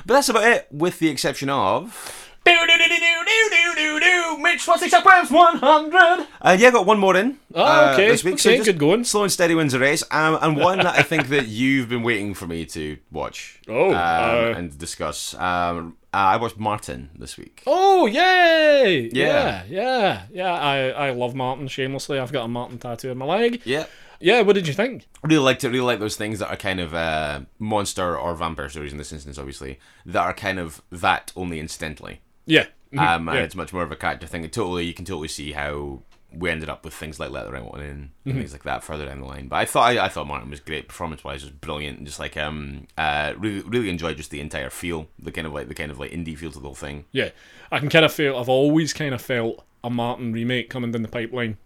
But 0.06 0.14
that's 0.14 0.28
about 0.28 0.44
it, 0.44 0.68
with 0.70 0.98
the 1.00 1.08
exception 1.08 1.50
of 1.50 2.24
Do 2.44 2.52
do 2.52 2.66
do 2.66 2.88
do 2.88 2.88
do 2.88 3.50
do 3.50 3.74
do 3.76 4.00
do. 4.00 4.38
Mitch, 4.40 4.66
what's 4.66 4.80
the 4.80 4.88
Shockwaves 4.88 5.30
100? 5.30 6.26
uh, 6.40 6.56
yeah, 6.58 6.70
got 6.70 6.86
one 6.86 6.98
more 6.98 7.16
in. 7.16 7.38
Oh, 7.54 7.62
uh, 7.62 7.96
this 7.96 8.22
week. 8.24 8.38
so 8.38 8.48
okay, 8.50 8.58
just 8.58 8.66
good 8.70 8.78
going. 8.78 9.04
Slow 9.04 9.24
and 9.24 9.32
steady 9.32 9.54
wins 9.54 9.72
the 9.72 9.78
race, 9.80 10.02
um, 10.10 10.38
and 10.40 10.56
one 10.56 10.78
that 10.78 10.94
I 10.94 11.02
think 11.02 11.28
that 11.28 11.48
you've 11.58 11.88
been 11.90 12.02
waiting 12.02 12.32
for 12.34 12.46
me 12.46 12.64
to 12.66 12.96
watch. 13.10 13.60
Oh, 13.68 13.88
um, 13.90 13.94
uh, 13.94 14.54
and 14.56 14.78
discuss. 14.78 15.34
Um, 15.34 15.97
uh, 16.14 16.16
I 16.16 16.36
watched 16.36 16.58
Martin 16.58 17.10
this 17.18 17.36
week. 17.36 17.62
Oh, 17.66 18.06
yay! 18.06 19.10
Yeah. 19.12 19.64
Yeah, 19.64 19.64
yeah, 19.68 20.22
yeah. 20.32 20.52
I, 20.54 20.88
I 20.88 21.10
love 21.10 21.34
Martin 21.34 21.68
shamelessly. 21.68 22.18
I've 22.18 22.32
got 22.32 22.44
a 22.44 22.48
Martin 22.48 22.78
tattoo 22.78 23.10
on 23.10 23.18
my 23.18 23.26
leg. 23.26 23.62
Yeah. 23.64 23.86
Yeah, 24.20 24.40
what 24.42 24.54
did 24.54 24.66
you 24.66 24.74
think? 24.74 25.06
really 25.22 25.38
liked 25.44 25.62
it. 25.62 25.68
Really 25.68 25.84
like 25.84 26.00
those 26.00 26.16
things 26.16 26.40
that 26.40 26.48
are 26.50 26.56
kind 26.56 26.80
of 26.80 26.92
uh, 26.92 27.42
monster 27.60 28.18
or 28.18 28.34
vampire 28.34 28.68
stories 28.68 28.90
in 28.90 28.98
this 28.98 29.12
instance, 29.12 29.38
obviously, 29.38 29.78
that 30.06 30.22
are 30.22 30.34
kind 30.34 30.58
of 30.58 30.82
that 30.90 31.30
only 31.36 31.60
incidentally. 31.60 32.20
Yeah. 32.46 32.66
mhm, 32.92 32.98
Um, 32.98 33.28
and 33.28 33.38
yeah. 33.38 33.44
it's 33.44 33.54
much 33.54 33.72
more 33.72 33.82
of 33.84 33.92
a 33.92 33.96
character 33.96 34.26
thing. 34.26 34.42
It 34.44 34.52
totally, 34.52 34.86
you 34.86 34.94
can 34.94 35.04
totally 35.04 35.28
see 35.28 35.52
how 35.52 36.02
we 36.32 36.50
ended 36.50 36.68
up 36.68 36.84
with 36.84 36.92
things 36.94 37.18
like 37.18 37.30
Let 37.30 37.46
the 37.46 37.52
Right 37.52 37.64
One 37.64 37.80
In 37.80 37.86
and 37.90 38.10
Mm-hmm. 38.26 38.38
things 38.38 38.52
like 38.52 38.64
that 38.64 38.84
further 38.84 39.06
down 39.06 39.20
the 39.20 39.26
line. 39.26 39.48
But 39.48 39.56
I 39.56 39.64
thought, 39.64 39.88
I, 39.88 40.04
I 40.04 40.08
thought 40.08 40.26
Martin 40.26 40.50
was 40.50 40.60
great 40.60 40.86
performance 40.88 41.24
wise. 41.24 41.42
Was 41.42 41.50
brilliant. 41.52 41.98
And 41.98 42.06
just 42.06 42.18
like 42.18 42.36
um, 42.36 42.86
uh, 42.98 43.32
really, 43.38 43.60
really 43.62 43.88
enjoyed 43.88 44.16
just 44.18 44.30
the 44.30 44.40
entire 44.40 44.68
feel, 44.70 45.08
the 45.18 45.32
kind 45.32 45.46
of 45.46 45.54
like 45.54 45.68
the 45.68 45.74
kind 45.74 45.90
of 45.90 45.98
like 45.98 46.10
indie 46.10 46.36
feel 46.36 46.52
to 46.52 46.58
the 46.58 46.64
whole 46.66 46.74
thing. 46.74 47.06
Yeah. 47.12 47.30
I 47.72 47.78
can 47.78 47.88
kind 47.88 48.04
of 48.04 48.12
feel, 48.12 48.36
I've 48.36 48.48
always 48.50 48.92
kind 48.92 49.14
of 49.14 49.22
felt 49.22 49.64
a 49.82 49.88
Martin 49.90 50.32
remake 50.32 50.68
coming 50.68 50.92
down 50.92 51.02
the 51.02 51.08
pipeline. 51.08 51.56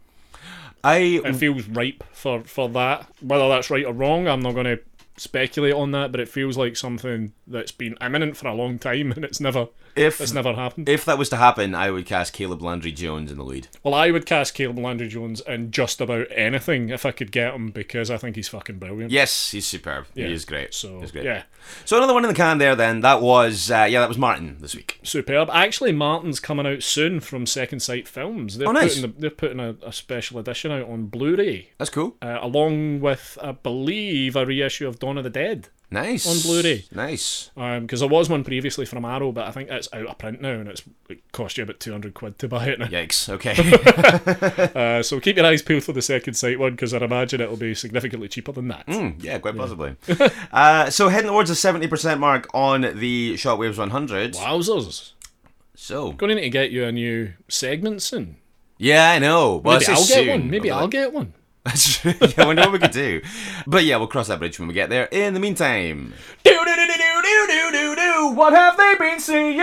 I 0.84 1.20
It 1.24 1.36
feels 1.36 1.68
ripe 1.68 2.04
for, 2.12 2.42
for 2.42 2.68
that. 2.70 3.06
Whether 3.20 3.48
that's 3.48 3.70
right 3.70 3.84
or 3.84 3.92
wrong, 3.92 4.26
I'm 4.28 4.40
not 4.40 4.52
going 4.54 4.66
to 4.66 4.80
speculate 5.16 5.74
on 5.74 5.92
that, 5.92 6.10
but 6.10 6.20
it 6.20 6.28
feels 6.28 6.56
like 6.56 6.76
something 6.76 7.32
that's 7.46 7.72
been 7.72 7.96
imminent 8.00 8.36
for 8.36 8.48
a 8.48 8.54
long 8.54 8.78
time 8.78 9.12
and 9.16 9.24
it's 9.24 9.40
never 9.40 9.68
If 9.94 10.20
it's 10.20 10.32
never 10.32 10.54
happened. 10.54 10.88
if 10.88 11.04
that 11.04 11.18
was 11.18 11.28
to 11.30 11.36
happen, 11.36 11.74
I 11.74 11.90
would 11.90 12.06
cast 12.06 12.32
Caleb 12.32 12.62
Landry 12.62 12.92
Jones 12.92 13.30
in 13.30 13.36
the 13.38 13.44
lead. 13.44 13.68
well, 13.82 13.94
I 13.94 14.10
would 14.10 14.24
cast 14.26 14.54
Caleb 14.54 14.78
Landry 14.78 15.08
Jones 15.08 15.40
in 15.46 15.70
just 15.70 16.00
about 16.00 16.26
anything 16.34 16.88
if 16.88 17.04
I 17.04 17.10
could 17.12 17.30
get 17.32 17.54
him 17.54 17.68
because 17.70 18.10
I 18.10 18.16
think 18.16 18.36
he's 18.36 18.48
fucking 18.48 18.78
brilliant. 18.78 19.10
Yes, 19.12 19.50
he's 19.50 19.66
superb. 19.66 20.06
Yeah. 20.14 20.26
He 20.28 20.32
is 20.32 20.44
great. 20.44 20.72
So 20.74 21.00
he's 21.00 21.10
great. 21.12 21.24
yeah, 21.24 21.42
So 21.84 21.96
another 21.98 22.14
one 22.14 22.24
in 22.24 22.28
the 22.28 22.34
can 22.34 22.58
there. 22.58 22.74
Then 22.74 23.00
that 23.02 23.20
was 23.20 23.70
uh, 23.70 23.86
yeah, 23.88 24.00
that 24.00 24.08
was 24.08 24.18
Martin 24.18 24.56
this 24.60 24.74
week. 24.74 24.98
superb. 25.02 25.50
Actually, 25.50 25.92
Martin's 25.92 26.40
coming 26.40 26.66
out 26.66 26.82
soon 26.82 27.20
from 27.20 27.44
Second 27.46 27.80
Sight 27.80 28.08
Films. 28.08 28.56
They're 28.58 28.68
Oh, 28.68 28.72
nice. 28.72 28.94
putting 28.96 29.12
the, 29.14 29.20
they're 29.20 29.30
putting 29.30 29.60
a, 29.60 29.76
a 29.84 29.92
special 29.92 30.38
edition 30.38 30.70
out 30.72 30.88
on 30.88 31.06
Blu-ray, 31.06 31.70
That's 31.78 31.90
cool. 31.90 32.16
uh, 32.22 32.38
along 32.40 33.00
with 33.00 33.36
I 33.42 33.52
believe 33.52 34.36
a 34.36 34.46
reissue 34.46 34.88
of 34.88 34.98
Dawn 34.98 35.18
of 35.18 35.24
the 35.24 35.30
Dead. 35.30 35.68
Nice 35.92 36.26
on 36.26 36.40
Blu-ray. 36.40 36.86
Nice. 36.92 37.50
because 37.54 38.00
there 38.00 38.08
was 38.08 38.28
one 38.28 38.42
previously 38.44 38.86
from 38.86 39.04
Arrow, 39.04 39.30
but 39.30 39.46
I 39.46 39.50
think 39.50 39.70
it's 39.70 39.88
out 39.92 40.06
of 40.06 40.18
print 40.18 40.40
now, 40.40 40.52
and 40.52 40.68
it's 40.68 40.82
it 41.08 41.20
cost 41.32 41.58
you 41.58 41.64
about 41.64 41.80
two 41.80 41.92
hundred 41.92 42.14
quid 42.14 42.38
to 42.40 42.48
buy 42.48 42.66
it 42.66 42.78
now. 42.78 42.86
Yikes. 42.86 43.28
Okay. 43.28 43.52
Uh, 44.74 45.02
so 45.02 45.20
keep 45.20 45.36
your 45.36 45.44
eyes 45.46 45.60
peeled 45.62 45.84
for 45.84 45.92
the 45.92 46.02
second 46.02 46.34
sight 46.34 46.58
one, 46.58 46.72
because 46.72 46.94
I 46.94 46.98
imagine 46.98 47.40
it'll 47.40 47.56
be 47.56 47.74
significantly 47.74 48.28
cheaper 48.28 48.52
than 48.52 48.68
that. 48.68 48.84
Hmm, 48.86 49.10
yeah, 49.20 49.38
quite 49.38 49.56
possibly. 49.56 49.96
uh, 50.52 50.88
so 50.90 51.08
heading 51.08 51.28
towards 51.28 51.50
the 51.50 51.56
seventy 51.56 51.86
percent 51.88 52.20
mark 52.20 52.48
on 52.54 52.80
the 52.98 53.34
Shockwaves 53.34 53.78
one 53.78 53.90
hundred. 53.90 54.34
Wowzers! 54.34 55.12
So 55.74 56.12
Going 56.12 56.28
to 56.30 56.34
need 56.36 56.42
to 56.42 56.50
get 56.50 56.70
you 56.70 56.84
a 56.84 56.92
new 56.92 57.32
segment 57.48 58.02
soon. 58.02 58.36
yeah, 58.78 59.10
I 59.10 59.18
know. 59.18 59.56
Well, 59.56 59.78
Maybe 59.78 59.86
I'll 59.92 59.96
soon, 59.96 60.24
get 60.24 60.30
one. 60.32 60.50
Maybe 60.50 60.68
but 60.70 60.76
I'll 60.78 60.88
get 60.88 61.12
one. 61.12 61.34
That's 61.64 61.98
true. 61.98 62.14
yeah, 62.20 62.32
I 62.38 62.46
wonder 62.46 62.62
what 62.62 62.72
we 62.72 62.78
could 62.80 62.90
do. 62.90 63.22
But 63.66 63.84
yeah, 63.84 63.96
we'll 63.96 64.08
cross 64.08 64.28
that 64.28 64.38
bridge 64.38 64.58
when 64.58 64.68
we 64.68 64.74
get 64.74 64.90
there. 64.90 65.04
In 65.06 65.34
the 65.34 65.40
meantime. 65.40 66.14
What 68.34 68.54
have 68.54 68.76
they 68.76 68.94
been 68.98 69.20
seeing? 69.20 69.60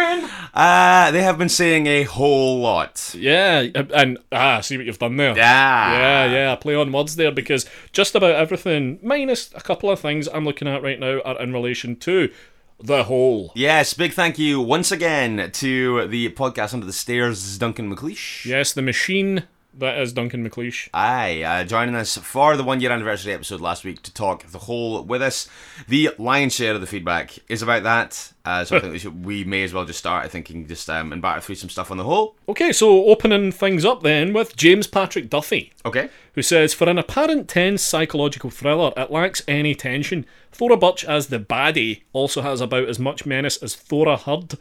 uh, 0.53 1.11
they 1.11 1.21
have 1.21 1.37
been 1.37 1.49
seeing 1.49 1.87
a 1.87 2.03
Hole 2.03 2.59
lot. 2.59 3.13
Yeah, 3.17 3.65
and 3.93 4.17
ah, 4.31 4.61
see 4.61 4.77
what 4.77 4.85
you've 4.85 4.99
done 4.99 5.17
there. 5.17 5.35
Yeah. 5.35 5.91
Yeah, 5.91 6.31
yeah, 6.31 6.55
play 6.55 6.75
on 6.75 6.91
words 6.91 7.15
there 7.15 7.31
because 7.31 7.65
just 7.91 8.15
about 8.15 8.35
everything, 8.35 8.99
minus 9.01 9.53
a 9.53 9.61
couple 9.61 9.89
of 9.89 9.99
things 9.99 10.27
I'm 10.27 10.45
looking 10.45 10.67
at 10.67 10.81
right 10.81 10.99
now, 10.99 11.19
are 11.21 11.41
in 11.41 11.51
relation 11.51 11.95
to 11.97 12.31
the 12.79 13.03
whole. 13.03 13.51
Yes, 13.55 13.93
big 13.93 14.13
thank 14.13 14.39
you 14.39 14.61
once 14.61 14.91
again 14.91 15.51
to 15.51 16.07
the 16.07 16.29
podcast 16.29 16.73
Under 16.73 16.85
the 16.85 16.93
Stairs, 16.93 17.57
Duncan 17.57 17.93
McLeish. 17.93 18.45
Yes, 18.45 18.71
the 18.71 18.81
machine 18.81 19.43
that 19.77 19.97
is 19.99 20.13
Duncan 20.13 20.47
McLeish. 20.47 20.89
Aye, 20.93 21.41
uh, 21.43 21.63
joining 21.63 21.95
us 21.95 22.17
for 22.17 22.57
the 22.57 22.63
one 22.63 22.81
year 22.81 22.91
anniversary 22.91 23.33
episode 23.33 23.61
last 23.61 23.83
week 23.85 24.01
to 24.03 24.13
talk 24.13 24.45
the 24.47 24.57
Hole 24.59 25.03
with 25.03 25.21
us. 25.21 25.47
The 25.87 26.09
lion's 26.17 26.53
share 26.55 26.73
of 26.73 26.81
the 26.81 26.87
feedback 26.87 27.37
is 27.47 27.61
about 27.61 27.83
that, 27.83 28.33
uh, 28.45 28.65
so 28.65 28.77
I 28.77 28.79
think 28.81 28.93
we, 28.93 28.99
should, 28.99 29.25
we 29.25 29.43
may 29.43 29.63
as 29.63 29.73
well 29.73 29.85
just 29.85 29.99
start. 29.99 30.25
I 30.25 30.27
think 30.27 30.49
and 30.49 30.67
just 30.67 30.89
um, 30.89 31.13
and 31.13 31.21
batter 31.21 31.41
through 31.41 31.55
some 31.55 31.69
stuff 31.69 31.91
on 31.91 31.97
the 31.97 32.03
Hole. 32.03 32.35
Okay, 32.49 32.71
so 32.71 33.05
opening 33.05 33.51
things 33.51 33.85
up 33.85 34.01
then 34.03 34.33
with 34.33 34.55
James 34.55 34.87
Patrick 34.87 35.29
Duffy, 35.29 35.71
Okay. 35.85 36.09
who 36.33 36.41
says 36.41 36.73
For 36.73 36.89
an 36.89 36.97
apparent 36.97 37.47
tense 37.47 37.81
psychological 37.81 38.49
thriller, 38.49 38.91
it 38.97 39.11
lacks 39.11 39.41
any 39.47 39.75
tension. 39.75 40.25
Thora 40.51 40.77
Birch 40.77 41.05
as 41.05 41.27
the 41.27 41.39
baddie 41.39 42.01
also 42.11 42.41
has 42.41 42.59
about 42.59 42.89
as 42.89 42.99
much 42.99 43.25
menace 43.25 43.57
as 43.57 43.75
Thora 43.75 44.17
Hird. 44.17 44.57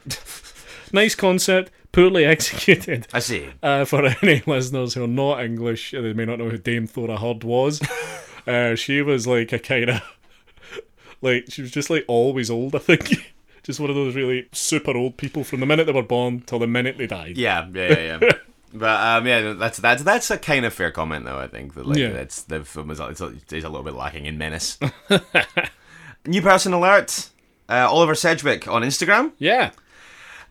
nice 0.93 1.15
concept, 1.15 1.73
poorly 1.99 2.25
executed. 2.37 3.07
I 3.12 3.19
see. 3.19 3.49
Uh, 3.62 3.85
for 3.85 4.05
any 4.23 4.43
listeners 4.47 4.95
who 4.95 5.05
are 5.05 5.09
not 5.09 5.43
English, 5.43 5.93
they 5.93 6.12
may 6.12 6.25
not 6.25 6.38
know 6.38 6.49
who 6.49 6.59
Dame 6.59 6.87
Thora 6.87 7.17
Hird 7.17 7.45
was. 7.45 7.81
uh, 8.47 8.75
she 8.75 9.02
was 9.02 9.26
like 9.26 9.52
a 9.52 9.59
kind 9.59 9.90
of 9.90 10.02
like 11.21 11.47
she 11.49 11.62
was 11.62 11.71
just 11.71 11.90
like 11.90 12.05
always 12.09 12.50
old. 12.50 12.75
I 12.75 12.78
think 12.78 13.35
just 13.62 13.81
one 13.81 13.90
of 13.90 13.97
those 13.97 14.14
really 14.14 14.49
super 14.52 14.97
old 14.97 15.17
people 15.17 15.45
from 15.45 15.61
the 15.61 15.67
minute 15.67 15.87
they 15.87 15.93
were 15.93 16.02
born 16.02 16.40
till 16.43 16.59
the 16.59 16.67
minute 16.67 16.99
they 16.99 17.07
died. 17.07 17.37
Yeah, 17.37 17.69
yeah, 17.75 17.99
yeah. 17.99 18.19
yeah. 18.23 18.33
But 18.73 19.00
um, 19.00 19.26
yeah, 19.26 19.55
that's 19.55 19.78
that's 19.78 20.02
that's 20.02 20.31
a 20.31 20.38
kind 20.38 20.64
of 20.64 20.75
fair 20.75 20.90
comment 20.90 21.25
though. 21.25 21.38
I 21.38 21.49
think 21.49 21.75
that 21.75 21.87
like 21.87 21.99
Yeah. 21.99 22.11
that's 22.11 22.43
the 22.43 22.64
film 22.64 22.90
is, 22.90 23.00
it's, 23.00 23.21
is 23.21 23.64
a 23.64 23.69
little 23.69 23.83
bit 23.83 23.95
lacking 23.95 24.26
in 24.26 24.37
menace. 24.38 24.78
New 26.26 26.43
person 26.43 26.73
alert. 26.73 27.31
Uh, 27.71 27.87
Oliver 27.90 28.14
Sedgwick 28.14 28.67
on 28.69 28.83
Instagram. 28.83 29.33
Yeah. 29.38 29.71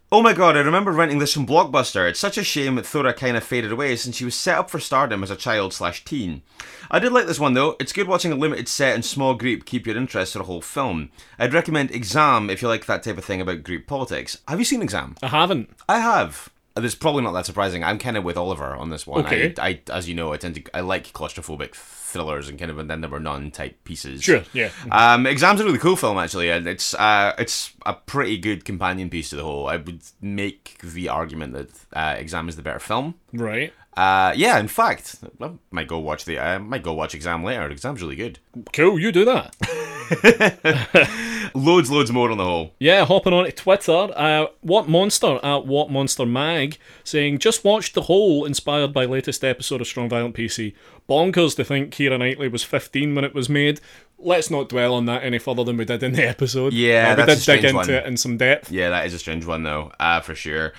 Oh 0.09 0.21
my 0.21 0.31
god, 0.31 0.55
I 0.55 0.61
remember 0.61 0.93
renting 0.93 1.19
this 1.19 1.33
from 1.33 1.45
Blockbuster. 1.45 2.07
It's 2.09 2.19
such 2.19 2.37
a 2.37 2.43
shame 2.43 2.75
that 2.75 2.85
Thora 2.85 3.13
kind 3.13 3.35
of 3.35 3.43
faded 3.43 3.73
away 3.73 3.97
since 3.97 4.15
she 4.15 4.23
was 4.23 4.35
set 4.35 4.57
up 4.57 4.69
for 4.69 4.79
stardom 4.79 5.21
as 5.21 5.29
a 5.29 5.35
child 5.35 5.73
slash 5.73 6.05
teen. 6.05 6.43
I 6.89 6.99
did 6.99 7.11
like 7.11 7.27
this 7.27 7.41
one 7.41 7.55
though. 7.55 7.75
It's 7.77 7.91
good 7.91 8.07
watching 8.07 8.31
a 8.31 8.35
limited 8.35 8.69
set 8.69 8.95
and 8.95 9.03
small 9.03 9.33
group 9.33 9.65
keep 9.65 9.85
your 9.85 9.97
interest 9.97 10.31
for 10.31 10.39
a 10.39 10.43
whole 10.43 10.61
film. 10.61 11.09
I'd 11.37 11.53
recommend 11.53 11.91
Exam 11.91 12.49
if 12.49 12.61
you 12.61 12.69
like 12.69 12.85
that 12.85 13.03
type 13.03 13.17
of 13.17 13.25
thing 13.25 13.41
about 13.41 13.63
group 13.63 13.85
politics. 13.85 14.37
Have 14.47 14.59
you 14.59 14.65
seen 14.65 14.81
Exam? 14.81 15.17
I 15.21 15.27
haven't. 15.27 15.71
I 15.89 15.99
have. 15.99 16.51
It's 16.77 16.95
probably 16.95 17.23
not 17.23 17.33
that 17.33 17.45
surprising. 17.45 17.83
I'm 17.83 17.99
kind 17.99 18.15
of 18.15 18.23
with 18.23 18.37
Oliver 18.37 18.77
on 18.77 18.89
this 18.89 19.05
one. 19.05 19.25
Okay. 19.25 19.53
I, 19.57 19.67
I, 19.67 19.81
as 19.91 20.07
you 20.07 20.15
know, 20.15 20.31
I 20.31 20.37
tend 20.37 20.55
to 20.55 20.63
I 20.73 20.79
like 20.79 21.11
claustrophobic 21.11 21.75
thrillers 22.07 22.47
and 22.47 22.57
kind 22.57 22.71
of 22.71 22.79
and 22.79 22.89
then 22.89 23.01
there 23.01 23.09
were 23.09 23.19
none 23.19 23.51
type 23.51 23.83
pieces. 23.83 24.23
Sure, 24.23 24.43
yeah. 24.53 24.69
Um, 24.91 25.27
Exam's 25.27 25.59
a 25.59 25.65
really 25.65 25.77
cool 25.77 25.95
film 25.95 26.17
actually, 26.17 26.49
and 26.49 26.67
it's 26.67 26.93
uh, 26.93 27.33
it's 27.37 27.73
a 27.85 27.93
pretty 27.93 28.37
good 28.37 28.63
companion 28.63 29.09
piece 29.09 29.29
to 29.31 29.35
the 29.35 29.43
Hole. 29.43 29.67
I 29.67 29.77
would 29.77 30.01
make 30.21 30.77
the 30.81 31.09
argument 31.09 31.53
that 31.53 31.69
uh, 31.93 32.15
Exam 32.17 32.47
is 32.47 32.55
the 32.55 32.61
better 32.61 32.79
film. 32.79 33.15
Right. 33.33 33.73
Uh, 33.97 34.31
yeah, 34.35 34.59
in 34.59 34.67
fact, 34.67 35.15
I 35.41 35.51
might 35.71 35.87
go 35.87 35.97
watch 35.97 36.25
the 36.25 36.37
I 36.37 36.59
might 36.59 36.83
go 36.83 36.93
watch 36.93 37.15
Exam 37.15 37.43
later. 37.43 37.67
Exam's 37.69 38.01
really 38.01 38.15
good. 38.15 38.37
Cool, 38.71 38.99
you 38.99 39.11
do 39.11 39.25
that. 39.25 39.55
Loads, 41.53 41.89
loads 41.89 42.11
more 42.11 42.31
on 42.31 42.37
the 42.37 42.43
Hole. 42.43 42.73
Yeah, 42.79 43.05
hopping 43.05 43.33
on 43.33 43.45
to 43.45 43.51
Twitter, 43.51 44.09
uh, 44.15 44.47
What 44.61 44.87
Monster 44.87 45.39
at 45.43 45.65
What 45.65 45.89
Monster 45.89 46.25
Mag 46.25 46.77
saying, 47.03 47.39
just 47.39 47.63
watched 47.63 47.93
The 47.93 48.03
Hole 48.03 48.45
inspired 48.45 48.93
by 48.93 49.05
latest 49.05 49.43
episode 49.43 49.81
of 49.81 49.87
Strong 49.87 50.09
Violent 50.09 50.35
PC. 50.35 50.73
Bonkers 51.09 51.55
to 51.55 51.63
think 51.63 51.93
Keira 51.93 52.19
Knightley 52.19 52.47
was 52.47 52.63
15 52.63 53.15
when 53.15 53.23
it 53.25 53.33
was 53.33 53.49
made. 53.49 53.81
Let's 54.19 54.49
not 54.49 54.67
dwell 54.69 54.95
on 54.95 55.05
that 55.05 55.23
any 55.23 55.37
further 55.37 55.63
than 55.63 55.77
we 55.77 55.85
did 55.85 56.01
in 56.01 56.13
the 56.13 56.27
episode. 56.27 56.73
Yeah, 56.73 57.13
Uh, 57.13 57.15
we 57.17 57.23
that's 57.25 57.43
a 57.47 57.51
did 57.51 57.61
dig 57.61 57.65
into 57.65 57.75
one. 57.75 57.89
it 57.91 58.05
in 58.07 58.17
some 58.17 58.35
depth. 58.37 58.71
Yeah, 58.71 58.89
that 58.89 59.05
is 59.05 59.13
a 59.13 59.19
strange 59.19 59.45
one 59.45 59.61
though, 59.61 59.91
uh, 59.99 60.21
for 60.21 60.33
sure. 60.33 60.73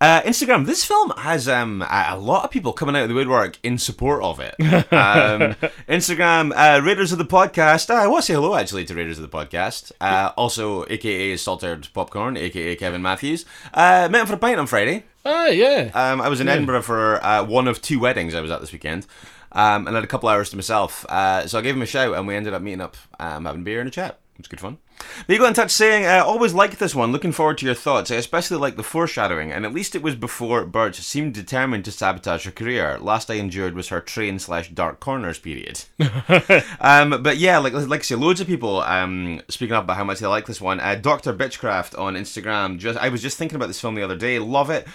Uh, 0.00 0.20
Instagram. 0.22 0.64
This 0.64 0.84
film 0.84 1.10
has 1.18 1.48
um, 1.48 1.82
a 1.90 2.16
lot 2.16 2.44
of 2.44 2.50
people 2.52 2.72
coming 2.72 2.94
out 2.94 3.02
of 3.02 3.08
the 3.08 3.14
woodwork 3.16 3.58
in 3.64 3.78
support 3.78 4.22
of 4.22 4.38
it. 4.38 4.54
Um, 4.60 5.54
Instagram 5.88 6.52
uh, 6.54 6.80
Raiders 6.84 7.10
of 7.10 7.18
the 7.18 7.24
podcast. 7.24 7.90
Uh, 7.90 7.94
I 7.94 8.06
want 8.06 8.22
to 8.22 8.26
say 8.26 8.34
hello 8.34 8.54
actually 8.54 8.84
to 8.84 8.94
Raiders 8.94 9.18
of 9.18 9.28
the 9.28 9.36
podcast. 9.36 9.90
Uh, 10.00 10.30
also, 10.36 10.84
AKA 10.88 11.36
Salted 11.36 11.88
Popcorn, 11.94 12.36
AKA 12.36 12.76
Kevin 12.76 13.02
Matthews. 13.02 13.44
Uh, 13.72 14.08
met 14.10 14.20
him 14.20 14.26
for 14.28 14.34
a 14.34 14.38
pint 14.38 14.60
on 14.60 14.66
Friday. 14.68 15.04
Ah, 15.26 15.46
yeah. 15.46 15.90
Um, 15.94 16.20
I 16.20 16.28
was 16.28 16.40
in 16.40 16.48
Edinburgh 16.48 16.82
for 16.82 17.24
uh, 17.24 17.42
one 17.44 17.66
of 17.66 17.80
two 17.82 17.98
weddings 17.98 18.34
I 18.34 18.40
was 18.42 18.50
at 18.50 18.60
this 18.60 18.72
weekend. 18.72 19.06
Um, 19.54 19.86
and 19.86 19.94
had 19.94 20.04
a 20.04 20.08
couple 20.08 20.28
hours 20.28 20.50
to 20.50 20.56
myself. 20.56 21.06
Uh, 21.08 21.46
so 21.46 21.58
I 21.58 21.62
gave 21.62 21.76
him 21.76 21.82
a 21.82 21.86
shout 21.86 22.14
and 22.14 22.26
we 22.26 22.34
ended 22.34 22.52
up 22.54 22.60
meeting 22.60 22.80
up, 22.80 22.96
um, 23.20 23.44
having 23.44 23.62
beer 23.62 23.80
and 23.80 23.88
a 23.88 23.90
chat. 23.92 24.18
It 24.34 24.40
was 24.40 24.48
good 24.48 24.60
fun. 24.60 24.78
But 25.26 25.32
you 25.32 25.38
got 25.38 25.48
in 25.48 25.54
touch 25.54 25.70
saying, 25.70 26.06
uh, 26.06 26.24
always 26.26 26.54
like 26.54 26.78
this 26.78 26.94
one, 26.94 27.12
looking 27.12 27.30
forward 27.30 27.58
to 27.58 27.66
your 27.66 27.74
thoughts. 27.74 28.10
I 28.10 28.16
especially 28.16 28.56
like 28.56 28.74
the 28.74 28.82
foreshadowing, 28.82 29.52
and 29.52 29.64
at 29.64 29.72
least 29.72 29.94
it 29.94 30.02
was 30.02 30.16
before 30.16 30.64
Birch 30.64 30.96
seemed 31.00 31.34
determined 31.34 31.84
to 31.84 31.92
sabotage 31.92 32.44
her 32.44 32.50
career. 32.50 32.98
Last 33.00 33.30
I 33.30 33.34
endured 33.34 33.74
was 33.74 33.88
her 33.88 34.00
train 34.00 34.40
slash 34.40 34.70
dark 34.70 34.98
corners 34.98 35.38
period. 35.38 35.84
um, 36.80 37.22
but 37.22 37.36
yeah, 37.36 37.58
like 37.58 37.74
like 37.74 38.00
I 38.00 38.02
say, 38.02 38.16
loads 38.16 38.40
of 38.40 38.48
people 38.48 38.80
um, 38.80 39.40
speaking 39.48 39.76
up 39.76 39.84
about 39.84 39.96
how 39.96 40.04
much 40.04 40.18
they 40.18 40.26
like 40.26 40.46
this 40.46 40.60
one. 40.60 40.80
Uh, 40.80 40.96
Doctor 40.96 41.32
Bitchcraft 41.32 41.96
on 41.96 42.14
Instagram. 42.14 42.78
Just 42.78 42.98
I 42.98 43.10
was 43.10 43.22
just 43.22 43.38
thinking 43.38 43.56
about 43.56 43.68
this 43.68 43.80
film 43.80 43.94
the 43.94 44.02
other 44.02 44.16
day. 44.16 44.40
Love 44.40 44.68
it. 44.70 44.86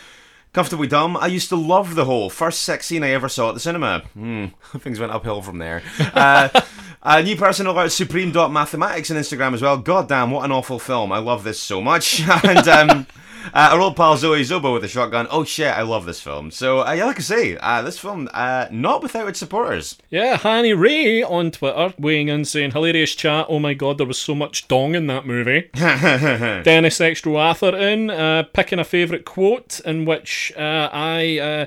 Comfortably 0.51 0.88
dumb. 0.88 1.15
I 1.15 1.27
used 1.27 1.50
to 1.50 1.56
love 1.56 1.94
the 1.94 2.06
Hole 2.06 2.29
first 2.29 2.63
sex 2.63 2.88
scene 2.88 3.03
I 3.03 3.12
ever 3.12 3.29
saw 3.29 3.50
at 3.50 3.53
the 3.53 3.60
cinema. 3.60 4.00
Hmm, 4.13 4.46
things 4.79 5.00
went 5.00 5.12
uphill 5.12 5.44
from 5.44 5.60
there. 5.60 5.84
Uh, 6.00 6.50
a 7.03 7.22
new 7.22 7.36
person 7.36 7.68
about 7.68 7.91
Supreme 7.91 8.32
Dot 8.32 8.51
Mathematics 8.51 9.12
on 9.12 9.18
Instagram 9.18 9.53
as 9.53 9.62
well. 9.62 9.77
God 9.77 10.08
damn, 10.08 10.32
what 10.32 10.46
an 10.46 10.51
awful 10.51 10.79
film! 10.79 11.12
I 11.12 11.20
love 11.20 11.44
this 11.44 11.60
so 11.60 11.82
much. 11.82 12.22
and 12.44 12.68
um, 12.68 13.08
uh, 13.53 13.69
our 13.72 13.79
old 13.79 13.96
pal 13.96 14.17
Zoe 14.17 14.41
Zobo 14.41 14.74
with 14.74 14.84
a 14.84 14.88
shotgun. 14.88 15.27
Oh 15.29 15.43
shit, 15.43 15.67
I 15.67 15.81
love 15.81 16.05
this 16.05 16.22
film. 16.22 16.51
So 16.51 16.86
uh, 16.86 16.91
yeah, 16.91 17.05
like 17.05 17.17
I 17.17 17.22
say, 17.22 17.58
uh, 17.58 17.81
this 17.81 18.00
film 18.00 18.29
uh, 18.34 18.67
not 18.72 19.01
without 19.01 19.27
its 19.27 19.39
supporters. 19.39 19.98
Yeah, 20.10 20.38
Hanny 20.38 20.74
Ray 20.74 21.24
on 21.24 21.51
Twitter 21.51 21.93
weighing 21.98 22.29
in 22.29 22.46
saying, 22.46 22.72
hilarious 22.72 23.15
chat, 23.15 23.46
oh 23.50 23.60
my 23.60 23.74
god, 23.74 23.98
there 23.98 24.08
was 24.08 24.17
so 24.17 24.36
much 24.36 24.67
dong 24.67 24.96
in 24.96 25.08
that 25.08 25.25
movie. 25.25 25.69
Dennis 25.74 27.01
Extra 27.01 27.36
Arthur 27.36 27.75
in, 27.75 28.10
uh, 28.10 28.43
picking 28.53 28.79
a 28.79 28.84
favourite 28.84 29.25
quote 29.25 29.79
in 29.81 30.05
which 30.05 30.51
uh, 30.58 30.89
I 30.91 31.39
uh, 31.39 31.65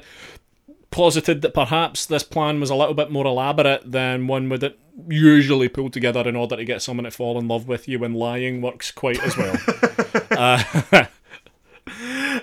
posited 0.91 1.43
that 1.43 1.55
perhaps 1.55 2.07
this 2.07 2.23
plan 2.23 2.61
was 2.61 2.71
a 2.71 2.75
little 2.75 2.95
bit 2.95 3.11
more 3.11 3.26
elaborate 3.26 3.91
than 3.91 4.26
one 4.26 4.49
would 4.49 4.62
it 4.62 4.79
usually 5.09 5.69
pull 5.69 5.91
together 5.91 6.29
in 6.29 6.37
order 6.37 6.57
to 6.57 6.64
get 6.64 6.83
someone 6.83 7.05
to 7.05 7.11
fall 7.11 7.38
in 7.38 7.49
love 7.49 7.67
with 7.67 7.88
you 7.88 7.99
when 7.99 8.14
lying 8.14 8.61
works 8.61 8.91
quite 8.91 9.21
as 9.23 9.37
well. 9.37 11.09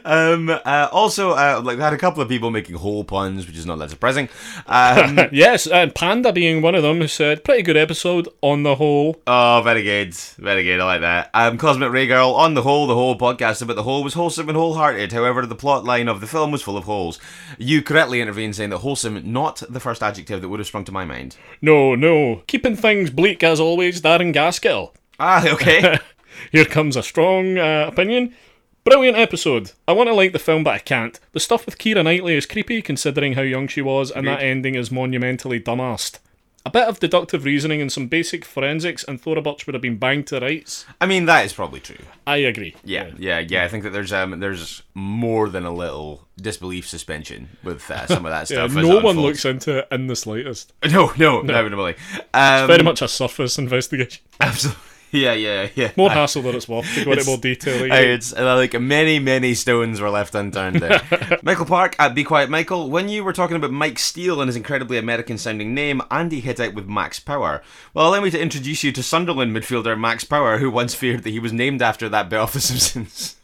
Um, 0.06 0.50
uh, 0.50 0.90
also, 0.92 1.32
uh, 1.32 1.62
like, 1.64 1.78
we 1.78 1.84
had 1.84 1.94
a 1.94 1.98
couple 1.98 2.22
of 2.22 2.30
people 2.30 2.52
making 2.52 2.76
hole 2.76 3.04
puns, 3.04 3.48
which 3.48 3.58
is 3.58 3.66
not 3.66 3.80
that 3.80 3.90
surprising. 3.90 4.30
Um, 4.68 5.20
yes, 5.32 5.68
and 5.68 5.94
Panda 5.94 6.32
being 6.32 6.62
one 6.62 6.76
of 6.76 6.84
them 6.84 7.00
who 7.00 7.08
said, 7.08 7.44
pretty 7.44 7.64
good 7.64 7.78
episode 7.78 8.28
on 8.42 8.64
the 8.64 8.76
whole. 8.76 9.22
oh, 9.28 9.62
very 9.64 9.84
good. 9.84 10.14
Very 10.14 10.64
good. 10.64 10.80
I 10.80 10.86
like 10.86 11.02
that. 11.02 11.30
Um, 11.34 11.58
Cosmic 11.58 11.92
Ray 11.92 12.08
Girl, 12.08 12.30
on 12.32 12.54
the 12.54 12.62
whole, 12.62 12.88
the 12.88 12.96
whole 12.96 13.18
podcast 13.18 13.62
about 13.62 13.76
the 13.76 13.84
whole 13.84 14.04
was 14.04 14.14
wholesome 14.14 14.50
and 14.50 14.58
wholehearted. 14.58 15.12
However, 15.12 15.46
the 15.46 15.56
plot 15.56 15.84
line 15.84 16.08
of 16.08 16.22
the 16.22 16.28
film 16.28 16.52
was 16.52 16.62
full 16.62 16.78
of 16.78 16.86
holes. 16.86 17.20
You 17.58 17.82
correctly 17.82 18.22
intervened 18.22 18.56
saying 18.56 18.70
that 18.70 18.78
wholesome, 18.78 19.32
not 19.32 19.62
the 19.70 19.80
first 19.80 20.02
adjective 20.04 20.42
that 20.42 20.50
would 20.50 20.60
have 20.60 20.68
sprung 20.68 20.86
to 20.86 20.92
my 20.92 21.06
mind. 21.06 21.36
No, 21.62 21.96
no. 21.96 22.44
Keeping 22.48 22.76
things 22.76 23.10
bleak 23.10 23.44
as 23.44 23.60
always, 23.60 24.02
Darren 24.02 24.34
Gaskell. 24.34 24.94
Ah, 25.20 25.46
okay. 25.48 25.98
Here 26.52 26.66
comes 26.66 26.96
a 26.96 27.04
strong 27.04 27.58
uh, 27.58 27.86
opinion. 27.92 28.34
Brilliant 28.90 29.18
episode. 29.18 29.72
I 29.88 29.92
want 29.92 30.08
to 30.10 30.16
like 30.16 30.34
the 30.34 30.40
film, 30.40 30.64
but 30.64 30.74
I 30.74 30.80
can't. 30.80 31.20
The 31.34 31.40
stuff 31.40 31.68
with 31.68 31.78
Keira 31.78 32.04
Knightley 32.04 32.34
is 32.36 32.48
creepy 32.48 32.82
considering 32.82 33.34
how 33.34 33.44
young 33.44 33.68
she 33.68 33.84
was, 33.84 34.10
and 34.10 34.26
that 34.28 34.42
ending 34.42 34.74
is 34.74 34.90
monumentally 34.90 35.60
dumbassed. 35.60 36.18
A 36.66 36.72
bit 36.72 36.88
of 36.88 37.00
deductive 37.00 37.46
reasoning 37.46 37.82
and 37.82 37.92
some 37.92 38.08
basic 38.08 38.44
forensics, 38.44 39.04
and 39.04 39.22
Thora 39.22 39.44
Birch 39.44 39.68
would 39.68 39.76
have 39.76 39.82
been 39.84 39.98
banged 39.98 40.26
to 40.28 40.40
rights. 40.40 40.86
I 41.00 41.06
mean, 41.06 41.26
that 41.26 41.46
is 41.46 41.54
probably 41.54 41.80
true. 41.82 42.04
I 42.26 42.38
agree. 42.38 42.76
Yeah, 42.84 43.12
yeah, 43.20 43.38
yeah. 43.40 43.64
I 43.64 43.68
think 43.68 43.84
that 43.84 43.92
there's 43.92 44.12
um 44.12 44.40
there's 44.40 44.82
more 44.96 45.50
than 45.50 45.66
a 45.66 45.72
little 45.74 46.28
disbelief 46.42 46.88
suspension 46.88 47.50
with 47.64 47.90
uh, 47.92 48.08
some 48.08 48.26
of 48.26 48.32
that 48.32 48.48
stuff. 48.50 48.72
as 48.72 48.76
no 48.76 48.88
one 48.88 48.98
unfolds. 48.98 49.18
looks 49.18 49.46
into 49.46 49.78
it 49.80 49.88
in 49.92 50.08
the 50.08 50.16
slightest. 50.16 50.74
No, 50.90 51.14
no, 51.16 51.42
inevitably. 51.42 51.96
Um, 52.34 52.66
Very 52.68 52.84
much 52.84 53.04
a 53.04 53.08
surface 53.08 53.58
investigation. 53.60 54.24
absolutely. 54.42 54.82
Yeah, 55.12 55.34
yeah, 55.34 55.70
yeah. 55.76 55.92
More 55.98 56.10
hassle 56.10 56.44
than 56.44 56.56
it's 56.56 56.68
worth 56.68 56.94
to 56.94 57.06
go 57.06 57.12
into 57.14 57.26
more 57.26 57.38
detail. 57.38 57.88
it's 57.92 58.32
uh, 58.32 58.56
like 58.56 58.80
many, 58.80 59.18
many 59.20 59.54
stones 59.56 60.00
were 60.00 60.10
left 60.10 60.36
unturned 60.36 60.78
there. 60.78 61.02
Michael 61.44 61.66
Park 61.66 61.96
at 61.98 62.14
Be 62.14 62.24
Quiet 62.24 62.50
Michael. 62.50 62.90
When 62.90 63.10
you 63.10 63.24
were 63.24 63.34
talking 63.34 63.56
about 63.56 63.72
Mike 63.72 63.98
Steele 63.98 64.40
and 64.40 64.48
his 64.48 64.56
incredibly 64.56 64.98
American 64.98 65.38
sounding 65.38 65.74
name, 65.74 66.02
Andy 66.12 66.40
hit 66.42 66.60
out 66.60 66.74
with 66.76 66.88
Max 66.88 67.20
Power. 67.20 67.64
Well, 67.94 68.08
allow 68.08 68.22
me 68.22 68.30
to 68.32 68.40
introduce 68.40 68.84
you 68.84 68.92
to 68.92 69.02
Sunderland 69.02 69.56
midfielder 69.56 70.00
Max 70.00 70.24
Power, 70.24 70.60
who 70.60 70.70
once 70.70 70.94
feared 70.94 71.24
that 71.24 71.32
he 71.32 71.40
was 71.40 71.54
named 71.54 71.82
after 71.82 72.08
that 72.10 72.30
bit 72.30 72.38
off 72.40 72.54
The 72.54 72.60
Simpsons. 72.62 73.36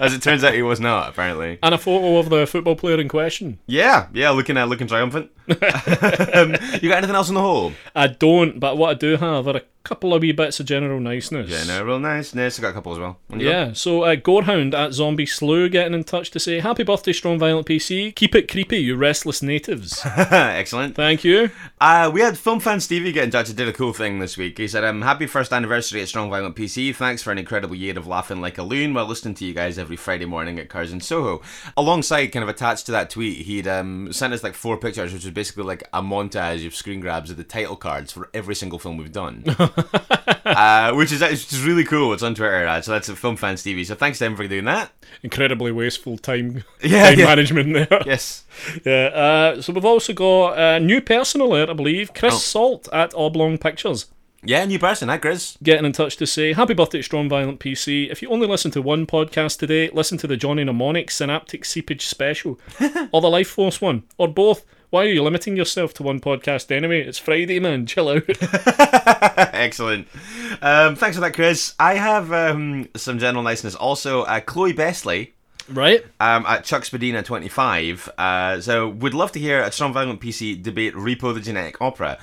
As 0.00 0.12
it 0.12 0.22
turns 0.22 0.42
out, 0.42 0.54
he 0.54 0.62
was 0.62 0.80
not, 0.80 1.08
apparently. 1.10 1.58
and 1.62 1.74
a 1.74 1.78
photo 1.78 2.16
of 2.18 2.28
the 2.28 2.46
football 2.46 2.74
player 2.74 3.00
in 3.00 3.08
question. 3.08 3.58
Yeah, 3.66 4.08
yeah, 4.12 4.30
looking 4.30 4.56
at 4.56 4.68
looking 4.68 4.88
triumphant. 4.88 5.30
um, 5.48 6.56
you 6.82 6.88
got 6.88 6.98
anything 6.98 7.14
else 7.14 7.28
on 7.28 7.34
the 7.34 7.40
Hole? 7.40 7.72
I 7.94 8.08
don't, 8.08 8.58
but 8.58 8.76
what 8.76 8.90
I 8.90 8.94
do 8.94 9.16
have 9.16 9.46
are 9.46 9.58
a 9.58 9.62
couple 9.84 10.14
of 10.14 10.22
wee 10.22 10.32
bits 10.32 10.58
of 10.60 10.66
general 10.66 10.98
niceness. 10.98 11.48
Yeah, 11.50 11.64
general 11.64 12.00
niceness. 12.00 12.58
I 12.58 12.62
got 12.62 12.70
a 12.70 12.72
couple 12.72 12.92
as 12.92 12.98
well. 12.98 13.18
You 13.30 13.38
go. 13.38 13.44
Yeah, 13.44 13.72
so 13.74 14.02
uh, 14.02 14.16
Gorehound 14.16 14.74
at 14.74 14.94
Zombie 14.94 15.26
Slew 15.26 15.68
getting 15.68 15.92
in 15.92 16.04
touch 16.04 16.30
to 16.32 16.40
say, 16.40 16.60
Happy 16.60 16.82
birthday, 16.82 17.12
Strong 17.12 17.38
Violent 17.38 17.66
PC. 17.66 18.14
Keep 18.14 18.34
it 18.34 18.50
creepy, 18.50 18.78
you 18.78 18.96
restless 18.96 19.42
natives. 19.42 20.00
Excellent. 20.16 20.96
Thank 20.96 21.22
you. 21.22 21.50
Uh, 21.80 22.10
we 22.12 22.22
had 22.22 22.38
film 22.38 22.60
fan 22.60 22.80
Stevie 22.80 23.12
get 23.12 23.24
in 23.24 23.30
touch 23.30 23.48
and 23.48 23.56
did 23.56 23.68
a 23.68 23.72
cool 23.72 23.92
thing 23.92 24.18
this 24.18 24.36
week. 24.38 24.56
He 24.56 24.66
said, 24.66 24.84
um, 24.84 25.02
Happy 25.02 25.26
first 25.26 25.52
anniversary 25.52 26.00
at 26.00 26.08
Strong 26.08 26.30
Violent 26.30 26.56
PC. 26.56 26.94
Thanks 26.94 27.22
for 27.22 27.30
an 27.30 27.38
incredible 27.38 27.76
year 27.76 27.96
of 27.98 28.06
laughing 28.06 28.40
like 28.40 28.56
a 28.56 28.62
loon 28.62 28.94
while 28.94 29.06
listening 29.06 29.34
to 29.34 29.44
you 29.44 29.52
guys 29.52 29.78
every 29.78 29.96
Friday 29.96 30.24
morning 30.24 30.58
at 30.58 30.70
Cars 30.70 30.92
in 30.92 31.00
Soho. 31.00 31.42
Alongside, 31.76 32.28
kind 32.28 32.42
of 32.42 32.48
attached 32.48 32.86
to 32.86 32.92
that 32.92 33.10
tweet, 33.10 33.44
he'd 33.44 33.68
um, 33.68 34.12
sent 34.12 34.32
us 34.32 34.42
like 34.42 34.54
four 34.54 34.78
pictures, 34.78 35.12
which 35.12 35.24
was 35.24 35.34
basically 35.34 35.64
like 35.64 35.82
a 35.92 36.00
montage 36.00 36.66
of 36.66 36.74
screen 36.74 37.00
grabs 37.00 37.30
of 37.30 37.36
the 37.36 37.44
title 37.44 37.76
cards 37.76 38.12
for 38.12 38.30
every 38.32 38.54
single 38.54 38.78
film 38.78 38.96
we've 38.96 39.12
done. 39.12 39.44
uh, 40.44 40.92
which 40.94 41.12
is 41.12 41.22
it's 41.22 41.46
just 41.46 41.64
really 41.64 41.84
cool. 41.84 42.12
It's 42.12 42.22
on 42.22 42.34
Twitter, 42.34 42.66
uh, 42.66 42.80
so 42.80 42.92
that's 42.92 43.08
a 43.08 43.16
film 43.16 43.36
fan 43.36 43.56
Stevie. 43.56 43.84
So 43.84 43.94
thanks 43.94 44.18
to 44.18 44.26
him 44.26 44.36
for 44.36 44.46
doing 44.46 44.64
that. 44.64 44.92
Incredibly 45.22 45.72
wasteful 45.72 46.18
time, 46.18 46.64
Yeah, 46.82 47.10
time 47.10 47.18
yeah. 47.18 47.24
management 47.26 47.72
there. 47.74 48.02
Yes. 48.06 48.44
Yeah, 48.84 48.92
uh, 49.06 49.62
so 49.62 49.72
we've 49.72 49.84
also 49.84 50.12
got 50.12 50.58
a 50.58 50.80
new 50.80 51.00
person 51.00 51.40
alert, 51.40 51.70
I 51.70 51.72
believe. 51.72 52.12
Chris 52.14 52.34
Oh. 52.34 52.38
Salt 52.38 52.88
at 52.92 53.14
Oblong 53.14 53.58
Pictures. 53.58 54.06
Yeah, 54.46 54.62
new 54.66 54.78
person. 54.78 55.08
Hi, 55.08 55.16
Chris. 55.16 55.56
Getting 55.62 55.86
in 55.86 55.92
touch 55.92 56.18
to 56.18 56.26
say, 56.26 56.52
Happy 56.52 56.74
birthday, 56.74 57.00
Strong 57.00 57.30
Violent 57.30 57.60
PC. 57.60 58.10
If 58.10 58.20
you 58.20 58.28
only 58.28 58.46
listen 58.46 58.70
to 58.72 58.82
one 58.82 59.06
podcast 59.06 59.58
today, 59.58 59.88
listen 59.90 60.18
to 60.18 60.26
the 60.26 60.36
Johnny 60.36 60.64
Mnemonic 60.64 61.10
Synaptic 61.10 61.64
Seepage 61.64 62.06
Special, 62.06 62.60
or 63.10 63.22
the 63.22 63.28
Lifeforce 63.28 63.80
one, 63.80 64.02
or 64.18 64.28
both. 64.28 64.66
Why 64.94 65.06
are 65.06 65.08
you 65.08 65.24
limiting 65.24 65.56
yourself 65.56 65.92
to 65.94 66.04
one 66.04 66.20
podcast 66.20 66.70
anyway? 66.70 67.00
It's 67.00 67.18
Friday, 67.18 67.58
man. 67.58 67.84
Chill 67.86 68.08
out. 68.08 68.22
Excellent. 69.52 70.06
Um, 70.62 70.94
thanks 70.94 71.16
for 71.16 71.20
that, 71.22 71.34
Chris. 71.34 71.74
I 71.80 71.94
have 71.94 72.32
um, 72.32 72.88
some 72.94 73.18
general 73.18 73.42
niceness. 73.42 73.74
Also, 73.74 74.22
uh, 74.22 74.38
Chloe 74.38 74.72
Besley 74.72 75.34
right? 75.68 76.04
um, 76.20 76.46
at 76.46 76.62
Chuck 76.62 76.84
Spadina 76.84 77.24
25. 77.24 78.08
Uh, 78.16 78.60
so, 78.60 78.88
would 78.88 79.14
love 79.14 79.32
to 79.32 79.40
hear 79.40 79.62
a 79.62 79.72
Strong 79.72 79.94
Violent 79.94 80.20
PC 80.20 80.62
debate 80.62 80.94
Repo 80.94 81.34
the 81.34 81.40
Genetic 81.40 81.80
Opera. 81.80 82.16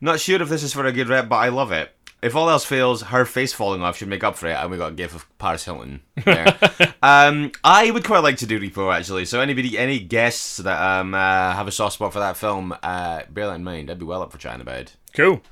Not 0.00 0.18
sure 0.18 0.42
if 0.42 0.48
this 0.48 0.64
is 0.64 0.72
for 0.72 0.84
a 0.84 0.90
good 0.90 1.06
rep, 1.06 1.28
but 1.28 1.36
I 1.36 1.50
love 1.50 1.70
it. 1.70 1.95
If 2.22 2.34
all 2.34 2.48
else 2.48 2.64
fails, 2.64 3.02
her 3.02 3.24
face 3.24 3.52
falling 3.52 3.82
off 3.82 3.98
should 3.98 4.08
make 4.08 4.24
up 4.24 4.36
for 4.36 4.46
it, 4.46 4.54
and 4.56 4.70
we 4.70 4.78
got 4.78 4.92
a 4.92 4.94
gif 4.94 5.14
of 5.14 5.26
Paris 5.38 5.64
Hilton 5.64 6.00
there. 6.24 6.56
um, 7.02 7.52
I 7.62 7.90
would 7.90 8.04
quite 8.04 8.22
like 8.22 8.38
to 8.38 8.46
do 8.46 8.58
Repo 8.58 8.92
actually. 8.94 9.26
So 9.26 9.40
anybody, 9.40 9.78
any 9.78 9.98
guests 9.98 10.56
that 10.58 10.80
um, 10.80 11.14
uh, 11.14 11.18
have 11.52 11.68
a 11.68 11.72
soft 11.72 11.94
spot 11.94 12.12
for 12.12 12.20
that 12.20 12.36
film, 12.36 12.74
uh, 12.82 13.22
bear 13.30 13.46
that 13.48 13.54
in 13.56 13.64
mind. 13.64 13.90
I'd 13.90 13.98
be 13.98 14.06
well 14.06 14.22
up 14.22 14.32
for 14.32 14.38
chatting 14.38 14.62
about. 14.62 14.94
Cool. 15.14 15.42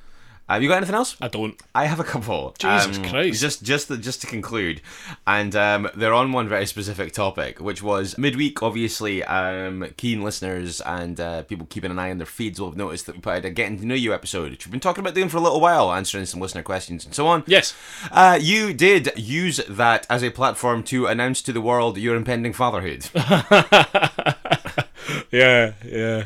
Have 0.49 0.63
you 0.63 0.69
got 0.69 0.77
anything 0.77 0.95
else? 0.95 1.17
I 1.23 1.29
don't. 1.29 1.59
I 1.75 1.87
have 1.87 2.01
a 2.01 2.05
couple. 2.05 2.55
Jesus 2.59 2.99
Um, 2.99 3.05
Christ. 3.05 3.41
Just, 3.41 3.63
just, 3.63 3.89
to, 3.89 3.97
just 3.97 4.21
to 4.21 4.27
conclude, 4.27 4.83
and 5.27 5.57
um, 5.57 5.89
they're 5.95 6.13
on 6.13 6.33
one 6.33 6.49
very 6.51 6.67
specific 6.67 7.13
topic, 7.15 7.61
which 7.61 7.83
was 7.83 8.19
midweek. 8.19 8.63
Obviously, 8.63 9.25
um, 9.25 9.87
keen 9.97 10.23
listeners 10.23 10.83
and 10.83 11.19
uh, 11.19 11.45
people 11.45 11.67
keeping 11.71 11.91
an 11.91 11.99
eye 11.99 12.11
on 12.11 12.19
their 12.19 12.27
feeds 12.27 12.61
will 12.61 12.69
have 12.69 12.77
noticed 12.77 13.07
that 13.07 13.15
we 13.15 13.23
put 13.23 13.37
out 13.39 13.45
a 13.47 13.51
getting 13.51 13.79
to 13.79 13.87
know 13.87 13.95
you 13.95 14.13
episode, 14.13 14.51
which 14.51 14.67
we've 14.67 14.71
been 14.73 14.81
talking 14.81 15.01
about 15.03 15.15
doing 15.15 15.31
for 15.31 15.39
a 15.39 15.41
little 15.41 15.63
while, 15.63 15.91
answering 15.93 16.27
some 16.27 16.41
listener 16.41 16.63
questions 16.63 17.07
and 17.07 17.15
so 17.15 17.27
on. 17.27 17.43
Yes. 17.47 17.75
Uh, 18.13 18.39
you 18.41 18.75
did 18.75 19.13
use 19.17 19.63
that 19.69 20.07
as 20.11 20.23
a 20.23 20.31
platform 20.31 20.83
to 20.85 21.07
announce 21.07 21.41
to 21.41 21.53
the 21.55 21.63
world 21.63 21.97
your 21.97 22.17
impending 22.17 22.53
fatherhood. 22.53 23.09
Yeah, 25.31 25.73
yeah. 25.85 26.25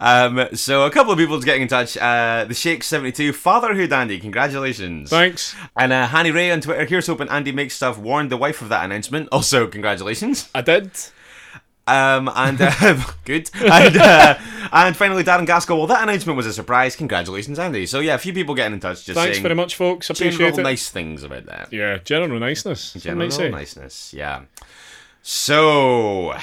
Um, 0.00 0.48
so 0.54 0.84
a 0.84 0.90
couple 0.90 1.12
of 1.12 1.18
people's 1.18 1.44
getting 1.44 1.62
in 1.62 1.68
touch. 1.68 1.96
Uh, 1.96 2.44
the 2.46 2.54
Shake 2.54 2.82
seventy 2.82 3.12
two 3.12 3.32
fatherhood, 3.32 3.92
Andy. 3.92 4.18
Congratulations. 4.18 5.10
Thanks. 5.10 5.54
And 5.76 5.92
uh, 5.92 6.06
Hanny 6.06 6.30
Ray 6.30 6.50
on 6.50 6.60
Twitter, 6.60 6.84
here's 6.84 7.06
hoping 7.06 7.28
Andy 7.28 7.52
makes 7.52 7.74
stuff, 7.74 7.98
warned 7.98 8.30
the 8.30 8.36
wife 8.36 8.62
of 8.62 8.68
that 8.68 8.84
announcement. 8.84 9.28
Also, 9.32 9.66
congratulations. 9.66 10.48
I 10.54 10.62
did. 10.62 10.90
Um, 11.86 12.30
and 12.34 12.60
uh, 12.60 13.02
good. 13.24 13.50
And, 13.54 13.96
uh, 13.96 14.38
and 14.72 14.96
finally, 14.96 15.24
Darren 15.24 15.46
Gaskell. 15.46 15.76
Well, 15.78 15.88
that 15.88 16.02
announcement 16.02 16.36
was 16.36 16.46
a 16.46 16.52
surprise. 16.52 16.94
Congratulations, 16.94 17.58
Andy. 17.58 17.86
So 17.86 18.00
yeah, 18.00 18.14
a 18.14 18.18
few 18.18 18.32
people 18.32 18.54
getting 18.54 18.74
in 18.74 18.80
touch, 18.80 19.04
just 19.04 19.18
Thanks 19.18 19.36
saying 19.36 19.42
very 19.42 19.54
much, 19.54 19.74
folks. 19.74 20.08
Appreciate 20.08 20.38
general 20.38 20.60
it. 20.60 20.62
nice 20.62 20.88
things 20.88 21.24
about 21.24 21.46
that. 21.46 21.72
Yeah, 21.72 21.98
general 21.98 22.38
niceness. 22.38 22.92
General 22.92 23.28
niceness. 23.50 24.14
Yeah. 24.14 24.42
So 25.22 26.32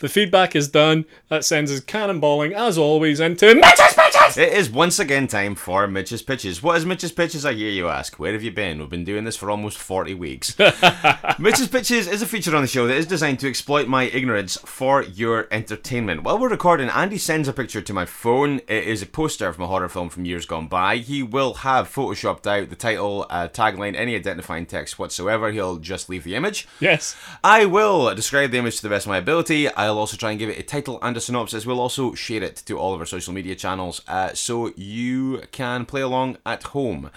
The 0.00 0.08
feedback 0.08 0.54
is 0.54 0.68
done. 0.68 1.04
That 1.28 1.44
sends 1.44 1.70
us 1.70 1.80
cannonballing, 1.80 2.52
as 2.52 2.78
always, 2.78 3.20
into 3.20 3.54
Mitch's 3.54 3.94
Pitches! 3.94 4.38
it 4.38 4.52
is 4.52 4.70
once 4.70 4.98
again 4.98 5.26
time 5.26 5.54
for 5.54 5.88
Mitch's 5.88 6.22
pitches. 6.22 6.62
What 6.62 6.76
is 6.76 6.86
Mitch's 6.86 7.12
pitches? 7.12 7.44
I 7.44 7.54
hear 7.54 7.70
you 7.70 7.88
ask. 7.88 8.18
Where 8.18 8.32
have 8.32 8.42
you 8.42 8.50
been? 8.52 8.78
We've 8.78 8.88
been 8.88 9.04
doing 9.04 9.24
this 9.24 9.36
for 9.36 9.50
almost 9.50 9.78
forty 9.78 10.14
weeks. 10.14 10.56
Mitch's 11.38 11.68
Pitches 11.68 12.06
is 12.06 12.22
a 12.22 12.26
feature 12.26 12.54
on 12.54 12.62
the 12.62 12.68
show 12.68 12.86
that 12.86 12.96
is 12.96 13.06
designed 13.06 13.40
to 13.40 13.48
exploit 13.48 13.88
my 13.88 14.04
ignorance 14.04 14.56
for 14.64 15.02
your 15.02 15.48
entertainment. 15.50 16.22
While 16.22 16.38
we're 16.38 16.48
recording, 16.48 16.88
Andy 16.88 17.18
sends 17.18 17.48
a 17.48 17.52
picture 17.52 17.80
to 17.80 17.92
my 17.92 18.04
phone. 18.04 18.60
It 18.68 18.84
is 18.84 19.02
a 19.02 19.06
poster 19.06 19.52
from 19.52 19.64
a 19.64 19.68
horror 19.68 19.88
film 19.88 20.08
from 20.08 20.24
years 20.24 20.46
gone 20.46 20.68
by. 20.68 20.96
He 20.96 21.22
will 21.22 21.54
have 21.54 21.92
photoshopped 21.92 22.46
out 22.46 22.70
the 22.70 22.76
title, 22.76 23.26
uh, 23.30 23.48
tagline, 23.48 23.96
any 23.96 24.14
identifying 24.14 24.66
text 24.66 24.98
whatsoever. 24.98 25.50
He'll 25.50 25.76
just 25.76 26.08
leave 26.08 26.24
the 26.24 26.34
image. 26.34 26.68
Yes. 26.80 27.07
I 27.44 27.64
will 27.66 28.14
describe 28.14 28.50
the 28.50 28.58
image 28.58 28.76
to 28.76 28.82
the 28.82 28.88
best 28.88 29.06
of 29.06 29.10
my 29.10 29.18
ability. 29.18 29.68
I'll 29.68 29.98
also 29.98 30.16
try 30.16 30.30
and 30.30 30.38
give 30.38 30.50
it 30.50 30.58
a 30.58 30.62
title 30.62 30.98
and 31.02 31.16
a 31.16 31.20
synopsis. 31.20 31.66
We'll 31.66 31.80
also 31.80 32.14
share 32.14 32.42
it 32.42 32.56
to 32.66 32.78
all 32.78 32.94
of 32.94 33.00
our 33.00 33.06
social 33.06 33.32
media 33.32 33.54
channels 33.54 34.02
uh, 34.08 34.34
so 34.34 34.72
you 34.76 35.42
can 35.52 35.86
play 35.86 36.00
along 36.00 36.38
at 36.44 36.62
home. 36.64 37.10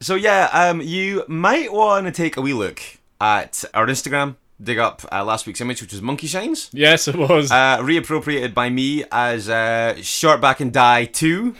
So, 0.00 0.14
yeah, 0.14 0.48
um, 0.52 0.80
you 0.80 1.24
might 1.26 1.72
want 1.72 2.06
to 2.06 2.12
take 2.12 2.36
a 2.36 2.40
wee 2.40 2.52
look 2.52 2.80
at 3.20 3.64
our 3.74 3.86
Instagram. 3.86 4.36
Dig 4.62 4.78
up 4.78 5.02
uh, 5.12 5.24
last 5.24 5.46
week's 5.46 5.60
image, 5.60 5.80
which 5.82 5.92
was 5.92 6.02
Monkey 6.02 6.26
Shines. 6.26 6.68
Yes, 6.72 7.06
it 7.08 7.16
was. 7.16 7.50
Uh, 7.50 7.78
reappropriated 7.80 8.54
by 8.54 8.70
me 8.70 9.04
as 9.12 9.48
uh, 9.48 9.94
Shortback 9.98 10.60
and 10.60 10.72
Die 10.72 11.04
2, 11.04 11.52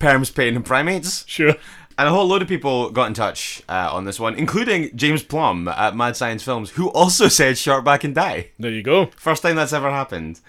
Perms, 0.00 0.34
Pain, 0.34 0.56
and 0.56 0.64
Primates. 0.64 1.24
sure. 1.28 1.54
And 2.02 2.08
a 2.08 2.12
whole 2.12 2.26
load 2.26 2.42
of 2.42 2.48
people 2.48 2.90
got 2.90 3.06
in 3.06 3.14
touch 3.14 3.62
uh, 3.68 3.90
on 3.92 4.06
this 4.06 4.18
one, 4.18 4.34
including 4.34 4.90
James 4.96 5.22
Plum 5.22 5.68
at 5.68 5.94
Mad 5.94 6.16
Science 6.16 6.42
Films, 6.42 6.70
who 6.70 6.90
also 6.90 7.28
said 7.38 7.54
Sharkback 7.54 8.02
and 8.02 8.12
Die. 8.12 8.48
There 8.58 8.72
you 8.72 8.82
go. 8.82 9.06
First 9.14 9.44
time 9.44 9.54
that's 9.54 9.72
ever 9.72 9.88
happened. 9.88 10.40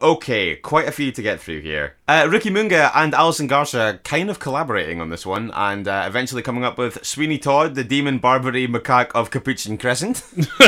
Okay, 0.00 0.54
quite 0.54 0.86
a 0.86 0.92
few 0.92 1.10
to 1.10 1.20
get 1.20 1.40
through 1.40 1.62
here. 1.62 1.96
Uh, 2.06 2.28
Ricky 2.30 2.48
Munga 2.48 2.92
and 2.94 3.12
Alison 3.12 3.48
Garcia 3.48 3.98
kind 4.04 4.30
of 4.30 4.38
collaborating 4.38 5.00
on 5.00 5.10
this 5.10 5.26
one, 5.26 5.50
and 5.56 5.88
uh, 5.88 6.04
eventually 6.06 6.42
coming 6.42 6.62
up 6.62 6.78
with 6.78 7.04
Sweeney 7.04 7.38
Todd, 7.38 7.74
the 7.74 7.82
demon 7.82 8.18
Barbary 8.18 8.68
macaque 8.68 9.10
of 9.12 9.32
Capuchin 9.32 9.78
Crescent. 9.78 10.22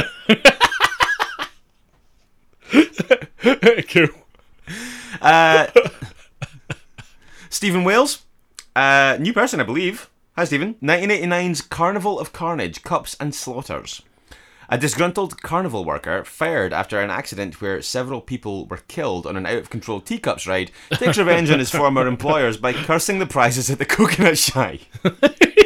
cool. 3.88 4.08
Uh, 5.20 5.68
Stephen 7.48 7.84
Wales, 7.84 8.24
uh, 8.74 9.16
new 9.20 9.32
person, 9.32 9.60
I 9.60 9.62
believe. 9.62 10.08
Hi, 10.34 10.44
Stephen. 10.44 10.76
1989's 10.82 11.60
Carnival 11.60 12.18
of 12.18 12.32
Carnage, 12.32 12.82
Cups 12.82 13.14
and 13.20 13.34
Slaughters. 13.34 14.00
A 14.70 14.78
disgruntled 14.78 15.42
carnival 15.42 15.84
worker, 15.84 16.24
fired 16.24 16.72
after 16.72 16.98
an 16.98 17.10
accident 17.10 17.60
where 17.60 17.82
several 17.82 18.22
people 18.22 18.64
were 18.64 18.80
killed 18.88 19.26
on 19.26 19.36
an 19.36 19.44
out 19.44 19.58
of 19.58 19.68
control 19.68 20.00
teacups 20.00 20.46
ride, 20.46 20.70
takes 20.92 21.18
revenge 21.18 21.50
on 21.50 21.58
his 21.58 21.70
former 21.70 22.06
employers 22.08 22.56
by 22.56 22.72
cursing 22.72 23.18
the 23.18 23.26
prizes 23.26 23.68
at 23.68 23.78
the 23.78 23.84
coconut 23.84 24.38
shy. 24.38 24.80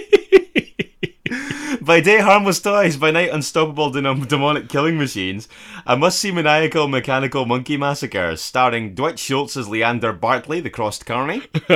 by 1.87 2.01
day, 2.01 2.18
harmless 2.18 2.61
toys, 2.61 2.96
by 2.96 3.12
night, 3.12 3.31
unstoppable 3.31 3.90
dem- 3.90 4.27
demonic 4.27 4.68
killing 4.68 4.99
machines. 4.99 5.49
A 5.87 5.96
must 5.96 6.18
see 6.18 6.33
maniacal 6.33 6.88
mechanical 6.88 7.46
monkey 7.46 7.77
massacre, 7.77 8.35
starring 8.37 8.94
Dwight 8.94 9.18
Schultz 9.20 9.57
as 9.57 9.68
Leander 9.68 10.12
Bartley, 10.12 10.61
the 10.61 10.68
crossed 10.68 11.07
carny, 11.07 11.42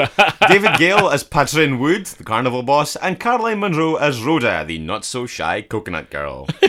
David 0.48 0.76
Gale 0.78 1.08
as 1.08 1.22
Patrin 1.22 1.78
Wood, 1.78 2.06
the 2.06 2.24
carnival 2.24 2.64
boss, 2.64 2.96
and 2.96 3.20
Caroline 3.20 3.60
Munro 3.60 3.94
as 3.94 4.20
Rhoda, 4.20 4.64
the 4.66 4.78
not 4.78 5.04
so 5.04 5.26
shy 5.26 5.62
coconut 5.62 6.10
girl. 6.10 6.48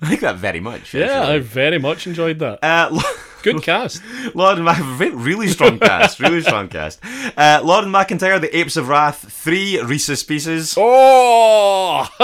I 0.00 0.10
like 0.10 0.20
that 0.20 0.36
very 0.36 0.60
much. 0.60 0.94
Yeah, 0.94 1.28
I 1.28 1.38
very 1.40 1.78
much 1.78 2.06
enjoyed 2.06 2.38
that. 2.38 2.60
Uh, 2.62 2.98
Good 3.42 3.62
cast. 3.62 4.02
Lord 4.34 4.58
Mac- 4.58 4.80
really 4.98 5.48
strong 5.48 5.78
cast, 5.78 6.20
really 6.20 6.40
strong 6.40 6.68
cast. 6.68 7.00
Uh, 7.36 7.60
Lord 7.62 7.84
McIntyre, 7.84 8.40
The 8.40 8.56
Apes 8.56 8.76
of 8.76 8.88
Wrath, 8.88 9.30
three 9.30 9.80
Rhesus 9.80 10.22
Pieces. 10.24 10.74
Oh, 10.76 12.08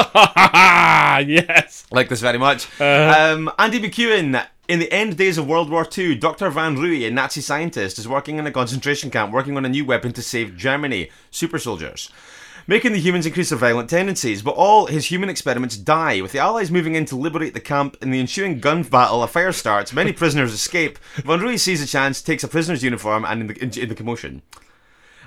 yes. 1.27 1.87
Like 1.91 2.09
this 2.09 2.21
very 2.21 2.39
much. 2.39 2.67
Uh-huh. 2.81 3.35
Um, 3.35 3.51
Andy 3.59 3.81
McEwen, 3.81 4.45
in 4.67 4.79
the 4.79 4.93
end 4.93 5.17
days 5.17 5.39
of 5.39 5.47
World 5.47 5.71
War 5.71 5.87
II, 5.97 6.17
Dr. 6.17 6.51
Van 6.51 6.77
Rooy, 6.77 7.07
a 7.07 7.11
Nazi 7.11 7.41
scientist, 7.41 7.99
is 7.99 8.09
working 8.09 8.39
in 8.39 8.47
a 8.47 8.51
concentration 8.51 9.11
camp, 9.11 9.33
working 9.33 9.57
on 9.57 9.65
a 9.65 9.69
new 9.69 9.85
weapon 9.85 10.13
to 10.13 10.23
save 10.23 10.57
Germany 10.57 11.11
super 11.31 11.59
soldiers. 11.59 12.11
Making 12.67 12.93
the 12.93 13.01
humans 13.01 13.27
increase 13.27 13.51
their 13.51 13.59
violent 13.59 13.91
tendencies, 13.91 14.41
but 14.41 14.55
all 14.55 14.87
his 14.87 15.11
human 15.11 15.29
experiments 15.29 15.77
die. 15.77 16.23
With 16.23 16.33
the 16.33 16.39
Allies 16.39 16.71
moving 16.71 16.95
in 16.95 17.05
to 17.07 17.17
liberate 17.17 17.53
the 17.53 17.61
camp, 17.61 17.99
in 18.01 18.11
the 18.11 18.21
ensuing 18.21 18.59
gun 18.59 18.83
battle, 18.85 19.23
a 19.23 19.27
fire 19.27 19.53
starts, 19.53 19.93
many 19.93 20.13
prisoners 20.15 20.55
escape. 20.55 20.99
Von 21.17 21.41
Rooy 21.41 21.59
sees 21.59 21.83
a 21.83 21.87
chance, 21.87 22.23
takes 22.23 22.43
a 22.43 22.49
prisoner's 22.49 22.83
uniform, 22.83 23.27
and 23.27 23.43
in 23.43 23.47
the, 23.49 23.63
in, 23.63 23.79
in 23.79 23.89
the 23.91 23.95
commotion. 23.95 24.41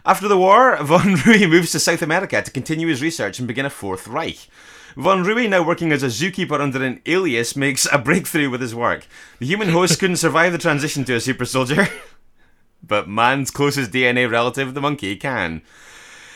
After 0.04 0.28
the 0.28 0.38
war, 0.38 0.78
Von 0.82 1.15
Rooy 1.15 1.47
moves 1.47 1.71
to 1.73 1.80
South 1.80 2.02
America 2.02 2.41
to 2.41 2.50
continue 2.50 2.88
his 2.88 3.04
research 3.04 3.38
and 3.38 3.47
begin 3.47 3.67
a 3.67 3.69
Fourth 3.69 4.08
Reich. 4.08 4.47
Von 4.95 5.23
Rooy, 5.23 5.47
now 5.47 5.62
working 5.62 5.91
as 5.91 6.02
a 6.02 6.08
zookeeper 6.08 6.60
under 6.60 6.84
an 6.84 7.02
alias, 7.06 7.56
makes 7.56 7.88
a 7.91 8.00
breakthrough 8.00 8.50
with 8.50 8.62
his 8.62 8.73
work. 8.73 9.06
The 9.38 9.45
human 9.45 9.69
host 9.69 10.00
couldn't 10.00 10.17
survive 10.17 10.54
the 10.54 10.58
transition 10.58 11.06
to 11.06 11.13
a 11.13 11.19
super 11.19 11.45
soldier, 11.45 11.88
but 12.82 13.08
man's 13.08 13.52
closest 13.52 13.91
DNA 13.91 14.28
relative, 14.28 14.73
the 14.73 14.82
monkey, 14.82 15.15
can. 15.15 15.62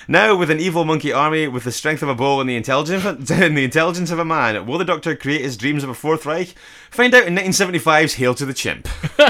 Now, 0.07 0.35
with 0.35 0.49
an 0.49 0.59
evil 0.59 0.85
monkey 0.85 1.13
army, 1.13 1.47
with 1.47 1.63
the 1.63 1.71
strength 1.71 2.01
of 2.01 2.09
a 2.09 2.15
bull 2.15 2.41
and 2.41 2.49
the 2.49 2.55
intelligence 2.55 3.05
and 3.31 3.57
the 3.57 3.63
intelligence 3.63 4.11
of 4.11 4.19
a 4.19 4.25
man, 4.25 4.65
will 4.65 4.77
the 4.77 4.85
Doctor 4.85 5.15
create 5.15 5.41
his 5.41 5.57
dreams 5.57 5.83
of 5.83 5.89
a 5.89 5.93
Fourth 5.93 6.25
Reich? 6.25 6.55
Find 6.89 7.13
out 7.13 7.27
in 7.27 7.35
1975's 7.35 8.15
Hail 8.15 8.33
to 8.35 8.45
the 8.45 8.53
Chimp. 8.53 8.87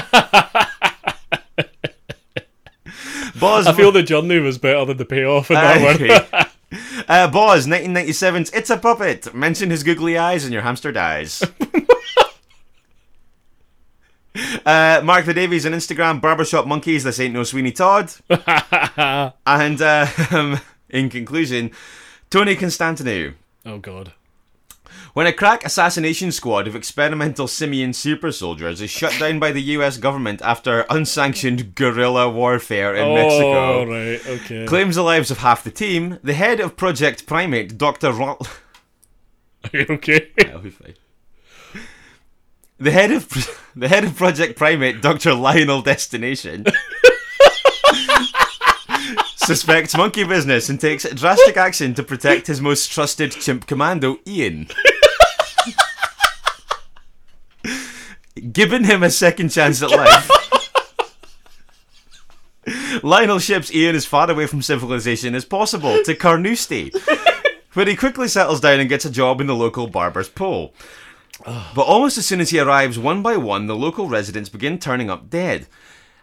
Boz 3.40 3.66
I 3.66 3.74
feel 3.74 3.92
the 3.92 4.04
journey 4.04 4.40
was 4.40 4.60
better 4.60 4.86
than 4.86 4.98
the 4.98 5.06
payoff 5.06 5.50
in 5.50 5.56
that 5.56 6.30
one. 6.32 6.46
Uh, 7.10 7.30
Boz, 7.30 7.68
1997's 7.68 8.50
It's 8.52 8.70
a 8.70 8.78
Puppet. 8.78 9.34
Mention 9.34 9.72
his 9.72 9.84
googly 9.84 10.18
eyes 10.18 10.46
and 10.46 10.54
your 10.54 10.62
hamster 10.62 10.94
dies. 10.94 11.44
Uh, 14.65 15.02
Mark 15.04 15.26
the 15.26 15.34
Davies 15.34 15.65
on 15.65 15.74
Instagram, 15.74 16.22
Barbershop 16.22 16.65
Monkeys, 16.65 17.04
this 17.04 17.20
ain't 17.20 17.34
no 17.34 17.44
Sweeney 17.44 17.72
Todd. 17.72 18.12
and 18.30 19.82
uh, 19.82 20.08
um, 20.32 20.60
in 20.89 21.10
conclusion, 21.10 21.72
Tony 22.30 22.56
Constantinou. 22.56 23.34
Oh, 23.65 23.78
God. 23.78 24.13
When 25.13 25.28
a 25.28 25.34
crack 25.34 25.65
assassination 25.65 26.32
squad 26.32 26.67
of 26.67 26.76
experimental 26.76 27.48
simian 27.48 27.91
super 27.91 28.32
soldiers 28.32 28.80
is 28.80 28.89
shut 28.89 29.13
down 29.20 29.39
by 29.39 29.52
the 29.52 29.62
US 29.62 29.98
government 29.98 30.41
after 30.41 30.86
unsanctioned 30.89 31.76
guerrilla 31.76 32.30
warfare 32.30 32.96
in 32.96 33.04
oh, 33.04 33.15
Mexico, 33.15 33.86
right. 33.86 34.39
Okay. 34.41 34.65
claims 34.65 34.96
the 34.96 35.04
lives 35.04 35.30
of 35.30 35.39
half 35.39 35.65
the 35.65 35.72
team, 35.72 36.17
the 36.24 36.34
head 36.34 36.62
of 36.62 36.78
Project 36.78 37.26
Primate, 37.26 37.78
Dr. 37.78 38.13
Ron- 38.13 38.38
Are 39.65 39.70
you 39.74 39.86
okay? 39.89 40.30
I'll 40.52 40.60
be 40.60 40.70
fine. 40.70 40.96
The 42.82 42.89
head 42.89 43.12
of 43.12 43.30
the 43.76 43.88
head 43.88 44.04
of 44.04 44.15
Project 44.15 44.58
Primate, 44.58 45.04
Dr. 45.04 45.36
Lionel 45.36 45.84
Destination, 45.84 46.65
suspects 49.36 49.96
monkey 49.96 50.24
business 50.24 50.67
and 50.67 50.82
takes 50.82 51.08
drastic 51.12 51.58
action 51.58 51.94
to 51.94 52.02
protect 52.02 52.48
his 52.48 52.60
most 52.60 52.91
trusted 52.91 53.34
chimp 53.34 53.67
commando, 53.67 54.17
Ian. 54.26 54.67
Giving 58.52 58.86
him 58.86 59.04
a 59.04 59.12
second 59.12 59.50
chance 59.50 59.84
at 59.84 59.91
life. 59.91 60.32
Lionel 63.04 63.38
ships 63.38 63.72
Ian 63.72 63.96
as 63.96 64.08
far 64.08 64.32
away 64.32 64.48
from 64.48 64.63
civilization 64.63 65.36
as 65.36 65.46
possible 65.46 66.02
to 66.04 66.15
Carnoustie, 66.15 66.91
where 67.74 67.86
he 67.86 67.96
quickly 67.96 68.28
settles 68.28 68.60
down 68.60 68.80
and 68.80 68.89
gets 68.89 69.06
a 69.06 69.12
job 69.12 69.39
in 69.39 69.46
the 69.46 69.56
local 69.56 69.86
barber's 69.86 70.30
pole. 70.30 70.74
But 71.46 71.84
almost 71.84 72.17
as 72.17 72.26
soon 72.26 72.41
as 72.41 72.50
he 72.52 72.60
arrives, 72.60 73.00
one 73.00 73.22
by 73.22 73.38
one, 73.38 73.67
the 73.67 73.76
local 73.76 74.08
residents 74.08 74.50
begin 74.50 74.78
turning 74.78 75.10
up 75.10 75.30
dead. 75.30 75.67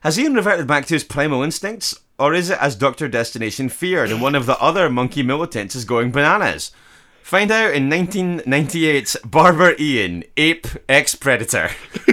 Has 0.02 0.18
Ian 0.18 0.34
reverted 0.34 0.66
back 0.66 0.86
to 0.86 0.94
his 0.94 1.04
primal 1.04 1.42
instincts, 1.42 1.98
or 2.18 2.34
is 2.34 2.50
it 2.50 2.58
as 2.60 2.76
Dr. 2.76 3.08
Destination 3.08 3.68
feared 3.68 4.10
and 4.10 4.22
one 4.22 4.34
of 4.34 4.46
the 4.46 4.58
other 4.60 4.88
monkey 4.88 5.22
militants 5.22 5.74
is 5.74 5.84
going 5.84 6.12
bananas? 6.12 6.70
Find 7.22 7.50
out 7.50 7.74
in 7.74 7.90
1998's 7.90 9.16
Barber 9.24 9.74
Ian, 9.78 10.24
Ape 10.36 10.66
Ex 10.88 11.14
Predator. 11.14 11.70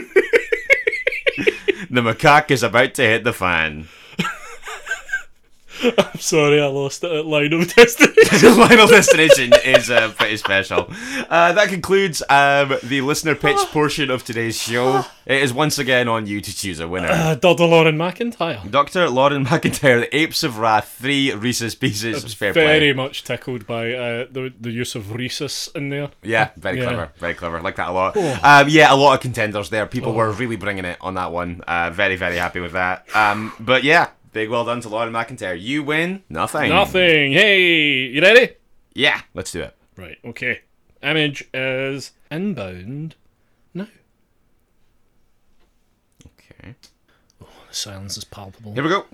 the 1.89 2.01
macaque 2.01 2.51
is 2.51 2.63
about 2.63 2.93
to 2.95 3.03
hit 3.03 3.23
the 3.23 3.31
fan. 3.31 3.87
I'm 5.97 6.19
sorry, 6.19 6.61
I 6.61 6.67
lost 6.67 7.03
it 7.03 7.11
at 7.11 7.25
line 7.25 7.53
of 7.53 7.73
Destination. 7.75 8.57
line 8.57 8.79
of 8.79 8.89
destination 8.89 9.51
is 9.63 9.89
uh, 9.89 10.11
pretty 10.17 10.37
special. 10.37 10.87
Uh, 11.29 11.53
that 11.53 11.69
concludes 11.69 12.21
um, 12.29 12.73
the 12.83 13.01
listener 13.01 13.35
pitch 13.35 13.57
portion 13.71 14.09
of 14.09 14.23
today's 14.23 14.61
show. 14.61 15.05
It 15.27 15.41
is 15.41 15.51
once 15.51 15.79
again 15.79 16.07
on 16.07 16.27
you 16.27 16.39
to 16.39 16.55
choose 16.55 16.79
a 16.79 16.87
winner. 16.87 17.07
uh, 17.09 17.33
Dr. 17.33 17.65
Lauren 17.65 17.97
McIntyre. 17.97 18.69
Dr. 18.69 19.09
Lauren 19.09 19.43
McIntyre, 19.43 20.01
The 20.01 20.15
Apes 20.15 20.43
of 20.43 20.59
Wrath, 20.59 20.97
three 21.01 21.31
Rhesus 21.33 21.73
Pieces. 21.73 22.31
Fair 22.35 22.53
Very 22.53 22.93
play. 22.93 22.93
much 22.93 23.23
tickled 23.23 23.65
by 23.65 23.91
uh, 23.91 24.27
the 24.31 24.53
the 24.61 24.69
use 24.69 24.93
of 24.93 25.13
rhesus 25.15 25.67
in 25.73 25.89
there. 25.89 26.11
Yeah, 26.21 26.49
very 26.57 26.77
Yeah. 26.77 26.85
clever. 26.85 27.11
Very 27.17 27.33
clever. 27.33 27.59
Like 27.59 27.75
that 27.77 27.89
a 27.89 27.91
lot. 27.91 28.13
Oh. 28.15 28.39
Um, 28.43 28.69
yeah, 28.69 28.93
a 28.93 28.95
lot 28.95 29.15
of 29.15 29.21
contenders 29.21 29.71
there. 29.71 29.87
People 29.87 30.13
were 30.13 30.31
really 30.31 30.57
bringing 30.57 30.85
it 30.85 30.99
on 31.01 31.15
that 31.15 31.31
one. 31.31 31.61
Uh, 31.67 31.89
very, 31.89 32.17
very 32.17 32.35
happy 32.37 32.59
with 32.59 32.73
that. 32.73 33.07
Um, 33.15 33.51
but 33.59 33.83
yeah, 33.83 34.09
big 34.35 34.49
well 34.49 34.65
done 34.65 34.81
to 34.81 34.89
Lauren 34.89 35.13
McIntyre. 35.13 35.59
You 35.59 35.81
win 35.81 36.21
nothing. 36.29 36.67
Nothing. 36.69 37.31
Hey, 37.31 38.07
you 38.07 38.21
ready? 38.21 38.53
Yeah, 38.93 39.21
let's 39.33 39.49
do 39.53 39.61
it. 39.61 39.73
Right. 39.95 40.17
Okay. 40.25 40.59
Image 41.01 41.45
is 41.53 42.11
inbound. 42.29 43.15
now. 43.73 43.87
Okay. 46.25 46.75
Oh, 47.41 47.47
the 47.69 47.73
silence 47.73 48.17
is 48.17 48.25
palpable. 48.25 48.73
Here 48.73 48.83
we 48.83 48.89
go. 48.89 49.05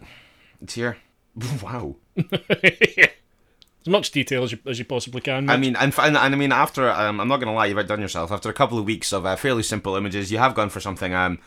It's 0.61 0.73
here. 0.73 0.97
Wow. 1.63 1.95
as 2.17 3.87
much 3.87 4.11
detail 4.11 4.43
as 4.43 4.51
you, 4.51 4.57
as 4.65 4.79
you 4.79 4.85
possibly 4.85 5.21
can. 5.21 5.49
I 5.49 5.55
Mitch. 5.55 5.61
mean, 5.67 5.75
and, 5.75 5.93
and, 5.99 6.17
and 6.17 6.33
I 6.33 6.37
mean, 6.37 6.51
after 6.51 6.89
um, 6.89 7.21
I'm 7.21 7.27
not 7.27 7.39
gonna 7.39 7.53
lie, 7.53 7.67
you've 7.67 7.77
outdone 7.77 8.01
yourself. 8.01 8.31
After 8.31 8.49
a 8.49 8.53
couple 8.53 8.77
of 8.79 8.85
weeks 8.85 9.13
of 9.13 9.25
uh, 9.25 9.35
fairly 9.35 9.63
simple 9.63 9.95
images, 9.95 10.31
you 10.31 10.39
have 10.39 10.55
gone 10.55 10.69
for 10.69 10.79
something 10.81 11.13
um 11.13 11.37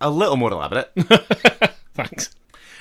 a 0.00 0.10
little 0.10 0.36
more 0.36 0.52
elaborate. 0.52 0.92
Thanks. 1.94 2.30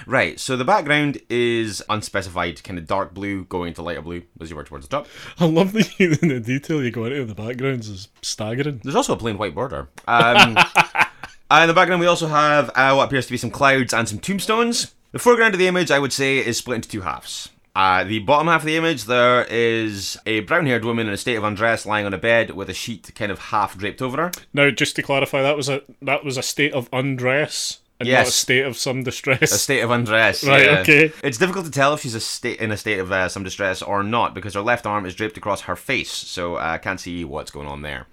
Right. 0.06 0.40
So 0.40 0.58
the 0.58 0.66
background 0.66 1.20
is 1.30 1.84
unspecified, 1.90 2.64
kind 2.64 2.78
of 2.80 2.88
dark 2.88 3.14
blue 3.14 3.46
going 3.46 3.74
to 3.76 3.82
lighter 3.82 4.02
blue 4.02 4.24
as 4.40 4.50
you 4.50 4.56
work 4.56 4.68
towards 4.68 4.88
the 4.88 4.98
top. 4.98 5.08
I 5.40 5.46
love 5.46 5.74
the, 5.74 5.84
the 6.22 6.40
detail 6.40 6.84
you 6.84 6.92
go 6.92 7.06
into 7.06 7.22
in 7.22 7.28
the 7.28 7.36
backgrounds 7.36 7.90
is 7.90 8.08
staggering. 8.22 8.82
There's 8.84 8.96
also 8.96 9.14
a 9.14 9.18
plain 9.18 9.38
white 9.38 9.56
border. 9.56 9.90
Um, 10.08 10.50
in 11.52 11.68
the 11.68 11.74
background, 11.74 12.00
we 12.00 12.08
also 12.08 12.28
have 12.28 12.70
uh, 12.76 12.94
what 12.94 13.06
appears 13.06 13.26
to 13.28 13.32
be 13.32 13.38
some 13.38 13.52
clouds 13.52 13.94
and 13.94 14.08
some 14.08 14.20
tombstones. 14.20 14.94
The 15.12 15.20
foreground 15.20 15.54
of 15.54 15.60
the 15.60 15.68
image, 15.68 15.92
I 15.92 16.00
would 16.00 16.14
say, 16.14 16.40
is 16.40 16.58
split 16.58 16.76
into 16.76 16.90
two 16.90 17.02
halves. 17.02 17.50
Uh, 17.76 18.06
the 18.06 18.20
bottom 18.20 18.48
half 18.48 18.62
of 18.62 18.66
the 18.66 18.78
image, 18.78 19.04
there 19.04 19.44
is 19.50 20.18
a 20.26 20.40
brown 20.42 20.66
haired 20.66 20.86
woman 20.86 21.08
in 21.08 21.14
a 21.14 21.18
state 21.18 21.36
of 21.36 21.44
undress 21.44 21.86
lying 21.86 22.06
on 22.06 22.14
a 22.14 22.18
bed 22.18 22.52
with 22.52 22.70
a 22.70 22.74
sheet 22.74 23.12
kind 23.16 23.32
of 23.32 23.40
half 23.40 23.78
draped 23.78 24.02
over 24.02 24.18
her. 24.18 24.32
Now, 24.54 24.70
just 24.72 24.96
to 24.96 25.02
clarify, 25.02 25.42
that 25.42 25.58
was 25.58 25.68
a 25.68 25.82
that 26.02 26.24
was 26.24 26.38
a 26.38 26.42
state 26.42 26.74
of 26.74 26.88
undress 26.94 27.80
and 28.00 28.10
not 28.10 28.28
a 28.28 28.32
state 28.32 28.66
of 28.66 28.76
some 28.78 29.04
distress. 29.04 29.42
a 29.42 29.58
state 29.58 29.82
of 29.82 29.92
undress. 29.92 30.44
Right, 30.56 30.66
yeah. 30.66 30.80
okay. 30.80 31.12
It's 31.24 31.38
difficult 31.38 31.66
to 31.66 31.72
tell 31.72 31.94
if 31.94 32.02
she's 32.02 32.16
a 32.16 32.20
state 32.20 32.60
in 32.60 32.72
a 32.72 32.78
state 32.78 33.00
of 33.00 33.12
uh, 33.12 33.30
some 33.30 33.44
distress 33.44 33.82
or 33.82 34.04
not 34.04 34.34
because 34.34 34.54
her 34.54 34.62
left 34.62 34.86
arm 34.86 35.06
is 35.06 35.16
draped 35.16 35.38
across 35.38 35.62
her 35.62 35.76
face, 35.76 36.12
so 36.12 36.56
I 36.56 36.76
uh, 36.76 36.78
can't 36.78 37.00
see 37.00 37.24
what's 37.24 37.52
going 37.52 37.68
on 37.68 37.82
there. 37.82 38.08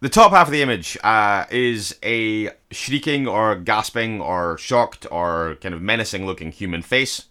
The 0.00 0.08
top 0.08 0.32
half 0.32 0.48
of 0.48 0.52
the 0.52 0.62
image 0.62 0.96
uh, 1.04 1.44
is 1.50 1.96
a 2.02 2.50
shrieking 2.70 3.28
or 3.28 3.56
gasping 3.56 4.20
or 4.20 4.58
shocked 4.58 5.06
or 5.10 5.56
kind 5.60 5.74
of 5.74 5.82
menacing 5.82 6.26
looking 6.26 6.50
human 6.50 6.82
face. 6.82 7.26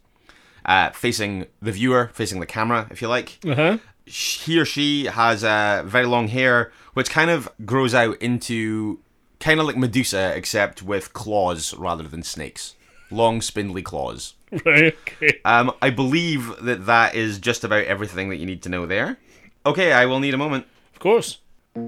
Uh, 0.65 0.89
facing 0.91 1.45
the 1.61 1.71
viewer, 1.71 2.09
facing 2.13 2.39
the 2.39 2.45
camera, 2.47 2.87
if 2.89 2.99
you 2.99 3.07
like. 3.07 3.37
uh-huh. 3.45 3.77
he 4.05 4.59
or 4.59 4.65
she 4.65 5.05
has 5.05 5.43
uh, 5.43 5.83
very 5.85 6.07
long 6.07 6.27
hair, 6.27 6.71
which 6.95 7.11
kind 7.11 7.29
of 7.29 7.47
grows 7.65 7.93
out 7.93 8.19
into 8.19 8.99
kind 9.45 9.59
of 9.59 9.67
like 9.67 9.77
Medusa, 9.77 10.35
except 10.35 10.81
with 10.81 11.13
claws 11.13 11.75
rather 11.75 12.07
than 12.07 12.23
snakes. 12.23 12.73
Long, 13.11 13.41
spindly 13.41 13.83
claws. 13.83 14.33
Right, 14.65 14.95
okay. 15.01 15.41
Um, 15.43 15.73
I 15.81 15.89
believe 15.89 16.63
that 16.63 16.85
that 16.85 17.13
is 17.13 17.39
just 17.39 17.65
about 17.65 17.83
everything 17.85 18.29
that 18.29 18.37
you 18.37 18.45
need 18.45 18.61
to 18.63 18.69
know 18.69 18.85
there. 18.85 19.17
Okay, 19.65 19.91
I 19.91 20.05
will 20.05 20.19
need 20.21 20.33
a 20.33 20.37
moment. 20.37 20.65
Of 20.93 20.99
course. 20.99 21.39
How 21.75 21.81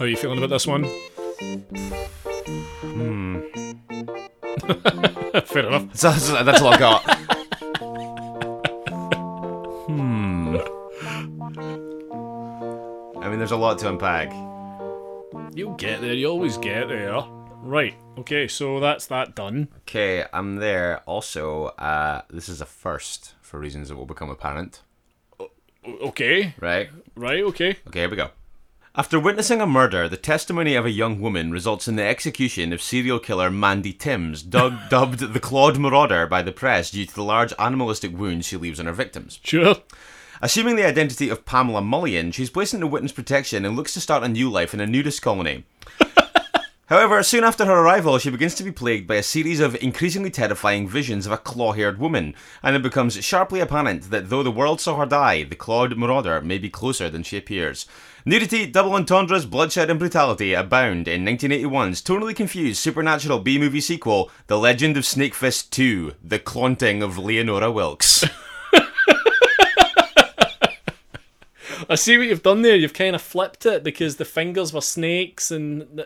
are 0.00 0.08
you 0.08 0.16
feeling 0.16 0.38
about 0.38 0.50
this 0.50 0.66
one? 0.66 0.84
Hmm. 2.80 3.40
Fair 5.44 5.66
enough. 5.66 5.94
So 5.94 6.10
that's, 6.10 6.28
that's 6.30 6.60
all 6.62 6.74
I 6.74 6.78
got. 6.78 7.20
lot 13.66 13.78
to 13.80 13.88
unpack. 13.88 14.30
You'll 15.54 15.74
get 15.74 16.00
there. 16.00 16.14
You 16.14 16.28
always 16.28 16.56
get 16.58 16.88
there. 16.88 17.20
Right. 17.62 17.94
Okay. 18.18 18.46
So 18.48 18.78
that's 18.80 19.06
that 19.06 19.34
done. 19.34 19.68
Okay, 19.80 20.24
I'm 20.32 20.56
there. 20.56 21.00
Also, 21.06 21.66
uh, 21.78 22.22
this 22.30 22.48
is 22.48 22.60
a 22.60 22.66
first 22.66 23.34
for 23.40 23.58
reasons 23.58 23.88
that 23.88 23.96
will 23.96 24.06
become 24.06 24.30
apparent. 24.30 24.82
O- 25.40 25.50
Okay. 25.84 26.54
Right? 26.60 26.90
Right. 27.16 27.42
Okay. 27.44 27.76
Okay, 27.88 28.00
here 28.00 28.10
we 28.10 28.16
go. 28.16 28.30
After 28.94 29.20
witnessing 29.20 29.60
a 29.60 29.66
murder, 29.66 30.08
the 30.08 30.16
testimony 30.16 30.74
of 30.74 30.86
a 30.86 30.90
young 30.90 31.20
woman 31.20 31.50
results 31.50 31.86
in 31.86 31.96
the 31.96 32.02
execution 32.02 32.72
of 32.72 32.80
serial 32.80 33.18
killer 33.18 33.50
Mandy 33.50 33.92
Timms, 33.92 34.42
dug- 34.42 34.78
dubbed 34.90 35.18
the 35.18 35.40
Clawed 35.40 35.78
Marauder 35.78 36.26
by 36.26 36.42
the 36.42 36.52
press 36.52 36.90
due 36.92 37.04
to 37.04 37.14
the 37.14 37.22
large 37.22 37.52
animalistic 37.58 38.16
wounds 38.16 38.46
she 38.46 38.56
leaves 38.56 38.80
on 38.80 38.86
her 38.86 38.92
victims. 38.92 39.38
Sure. 39.44 39.76
Assuming 40.42 40.76
the 40.76 40.86
identity 40.86 41.28
of 41.28 41.46
Pamela 41.46 41.80
Mullion, 41.80 42.30
she's 42.30 42.50
placed 42.50 42.74
into 42.74 42.86
witness 42.86 43.12
protection 43.12 43.64
and 43.64 43.74
looks 43.74 43.94
to 43.94 44.00
start 44.00 44.22
a 44.22 44.28
new 44.28 44.50
life 44.50 44.74
in 44.74 44.80
a 44.80 44.86
nudist 44.86 45.22
colony. 45.22 45.64
However, 46.86 47.20
soon 47.24 47.42
after 47.42 47.64
her 47.64 47.80
arrival, 47.80 48.18
she 48.18 48.30
begins 48.30 48.54
to 48.56 48.62
be 48.62 48.70
plagued 48.70 49.08
by 49.08 49.16
a 49.16 49.22
series 49.22 49.58
of 49.58 49.74
increasingly 49.82 50.30
terrifying 50.30 50.86
visions 50.86 51.26
of 51.26 51.32
a 51.32 51.38
claw 51.38 51.72
haired 51.72 51.98
woman, 51.98 52.34
and 52.62 52.76
it 52.76 52.82
becomes 52.82 53.24
sharply 53.24 53.58
apparent 53.58 54.10
that 54.10 54.30
though 54.30 54.44
the 54.44 54.52
world 54.52 54.80
saw 54.80 54.96
her 54.96 55.06
die, 55.06 55.42
the 55.42 55.56
clawed 55.56 55.96
Marauder 55.96 56.40
may 56.42 56.58
be 56.58 56.70
closer 56.70 57.10
than 57.10 57.24
she 57.24 57.38
appears. 57.38 57.86
Nudity, 58.24 58.66
double 58.66 58.94
entendres, 58.94 59.46
bloodshed, 59.46 59.90
and 59.90 59.98
brutality 59.98 60.52
abound 60.52 61.08
in 61.08 61.24
1981's 61.24 62.02
totally 62.02 62.34
confused 62.34 62.78
supernatural 62.78 63.40
B 63.40 63.58
movie 63.58 63.80
sequel, 63.80 64.30
The 64.46 64.58
Legend 64.58 64.96
of 64.96 65.02
Snakefist 65.02 65.70
2 65.70 66.14
The 66.22 66.38
Claunting 66.38 67.02
of 67.02 67.18
Leonora 67.18 67.72
Wilkes. 67.72 68.24
I 71.88 71.94
see 71.94 72.18
what 72.18 72.26
you've 72.26 72.42
done 72.42 72.62
there. 72.62 72.76
You've 72.76 72.94
kind 72.94 73.14
of 73.14 73.22
flipped 73.22 73.66
it 73.66 73.82
because 73.84 74.16
the 74.16 74.24
fingers 74.24 74.72
were 74.72 74.80
snakes 74.80 75.50
and. 75.50 76.00
Uh, 76.00 76.04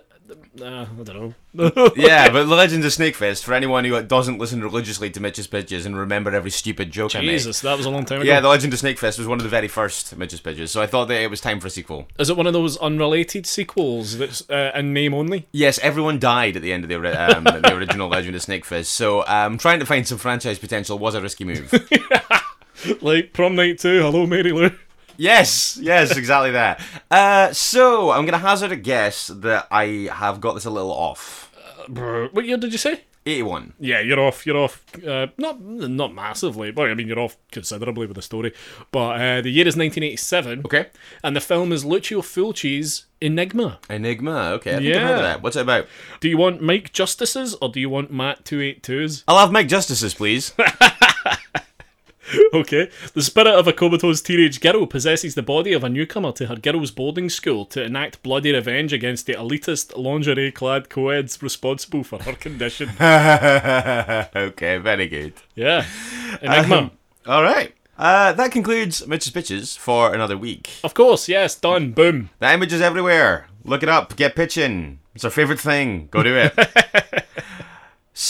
I 0.63 1.03
don't 1.03 1.35
know. 1.55 1.93
yeah, 1.97 2.31
but 2.31 2.45
The 2.45 2.55
Legend 2.55 2.85
of 2.85 2.93
Snakefist, 2.93 3.43
for 3.43 3.53
anyone 3.53 3.85
who 3.85 4.01
doesn't 4.03 4.39
listen 4.39 4.63
religiously 4.63 5.11
to 5.11 5.21
Mitch's 5.21 5.49
Pitches 5.49 5.87
and 5.87 5.97
remember 5.97 6.33
every 6.33 6.53
stupid 6.53 6.93
joke. 6.93 7.11
Jesus, 7.11 7.61
that 7.63 7.77
was 7.77 7.87
a 7.87 7.91
long 7.91 8.05
time 8.05 8.21
ago. 8.21 8.31
Yeah, 8.31 8.41
The 8.41 8.49
Legend 8.49 8.73
of 8.73 8.81
Snakefist 8.81 9.19
was 9.19 9.27
one 9.27 9.39
of 9.39 9.43
the 9.43 9.49
very 9.49 9.67
first 9.67 10.17
Mitch's 10.17 10.41
Pitches, 10.41 10.71
so 10.71 10.81
I 10.81 10.87
thought 10.87 11.07
that 11.07 11.21
it 11.21 11.31
was 11.31 11.41
time 11.41 11.59
for 11.59 11.67
a 11.67 11.71
sequel. 11.71 12.07
Is 12.19 12.31
it 12.31 12.37
one 12.37 12.47
of 12.47 12.53
those 12.53 12.77
unrelated 12.79 13.45
sequels 13.47 14.19
that's 14.19 14.49
uh, 14.49 14.71
in 14.75 14.93
name 14.93 15.15
only? 15.15 15.49
Yes, 15.51 15.81
everyone 15.81 16.21
died 16.21 16.55
at 16.55 16.63
the 16.63 16.73
end 16.73 16.85
of 16.85 16.89
the, 16.89 17.37
um, 17.37 17.45
the 17.63 17.75
original 17.75 18.09
Legend 18.09 18.37
of 18.37 18.43
Snakefist, 18.43 18.87
so 18.87 19.27
um, 19.27 19.59
trying 19.59 19.81
to 19.81 19.87
find 19.87 20.07
some 20.07 20.19
franchise 20.19 20.61
potential 20.61 20.99
was 20.99 21.17
a 21.17 21.21
risky 21.21 21.45
move. 21.45 21.73
Like 23.03 23.33
Prom 23.33 23.57
Night 23.57 23.79
2, 23.79 24.01
Hello 24.01 24.27
Mary 24.27 24.53
Lou. 24.53 24.71
Yes, 25.21 25.79
yes, 25.81 26.17
exactly 26.17 26.51
that. 26.53 26.81
Uh, 27.11 27.53
so, 27.53 28.11
I'm 28.11 28.25
going 28.25 28.33
to 28.41 28.47
hazard 28.49 28.73
a 28.73 28.77
guess 28.77 29.29
that 29.29 29.69
I 29.71 30.09
have 30.13 30.41
got 30.41 30.55
this 30.55 30.65
a 30.65 30.71
little 30.71 30.93
off. 30.93 31.53
Brr, 31.89 32.29
What 32.33 32.45
year 32.47 32.57
did 32.57 32.73
you 32.73 32.79
say? 32.79 33.03
81. 33.27 33.75
Yeah, 33.79 34.01
you're 34.01 34.19
off. 34.19 34.47
You're 34.47 34.57
off. 34.57 34.83
Uh, 35.07 35.27
not 35.37 35.61
not 35.61 36.15
massively, 36.15 36.71
but 36.73 36.89
I 36.91 36.95
mean 36.95 37.07
you're 37.07 37.19
off 37.19 37.37
considerably 37.53 38.07
with 38.07 38.17
the 38.17 38.23
story. 38.23 38.53
But 38.93 39.21
uh, 39.21 39.41
the 39.43 39.51
year 39.51 39.69
is 39.69 39.77
1987. 39.77 40.63
Okay. 40.65 40.87
And 41.23 41.37
the 41.37 41.41
film 41.41 41.71
is 41.71 41.85
Lucio 41.85 42.23
Fulci's 42.23 43.05
Enigma. 43.21 43.79
Enigma, 43.91 44.53
okay, 44.55 44.77
I 44.77 44.79
think 44.79 44.97
I've 44.97 45.03
heard 45.03 45.11
of 45.13 45.17
Yeah. 45.19 45.23
that. 45.23 45.43
What's 45.43 45.57
it 45.57 45.61
about? 45.61 45.87
Do 46.21 46.31
you 46.31 46.39
want 46.39 46.63
Mike 46.63 46.95
Justices 46.95 47.55
or 47.61 47.69
do 47.69 47.79
you 47.79 47.91
want 47.91 48.11
Matt 48.11 48.45
282s? 48.47 49.25
I'll 49.29 49.39
have 49.39 49.53
Mike 49.53 49.69
Justices, 49.69 50.15
please. 50.15 50.55
Okay. 52.55 52.91
The 53.15 53.23
spirit 53.23 53.55
of 53.55 53.67
a 53.67 53.73
comatose 53.73 54.21
teenage 54.21 54.61
girl 54.61 54.87
possesses 54.87 55.35
the 55.35 55.43
body 55.43 55.73
of 55.73 55.85
a 55.85 55.89
newcomer 55.89 56.33
to 56.33 56.47
her 56.47 56.57
girls' 56.57 56.91
boarding 56.91 57.29
school 57.29 57.65
to 57.67 57.83
enact 57.83 58.23
bloody 58.23 58.53
revenge 58.53 58.93
against 58.93 59.27
the 59.27 59.35
elitist 59.35 59.97
lingerie 59.97 60.53
clad 60.53 60.89
co-eds 60.91 61.43
responsible 61.43 62.05
for 62.05 62.23
her 62.23 62.33
condition. 62.35 62.89
okay, 63.01 64.79
very 64.79 65.09
good. 65.09 65.35
Yeah. 65.55 65.85
Enigma. 66.43 66.77
Um, 66.77 66.91
all 67.27 67.43
right. 67.43 67.75
Uh, 67.99 68.33
that 68.33 68.51
concludes 68.51 69.07
Mitch's 69.07 69.31
Pitches 69.31 69.77
for 69.77 70.15
another 70.15 70.37
week. 70.39 70.71
of 70.83 70.95
course, 70.95 71.29
yes, 71.29 71.55
done. 71.55 71.93
Boom. 71.93 72.31
The 72.39 72.53
image 72.53 72.73
is 72.73 72.81
everywhere. 72.81 73.47
Look 73.65 73.83
it 73.83 73.89
up. 73.91 74.17
Get 74.17 74.35
pitching. 74.35 75.01
It's 75.15 75.25
our 75.25 75.31
favorite 75.31 75.61
thing. 75.61 76.09
Go 76.11 76.23
do 76.23 76.35
it. 76.35 76.55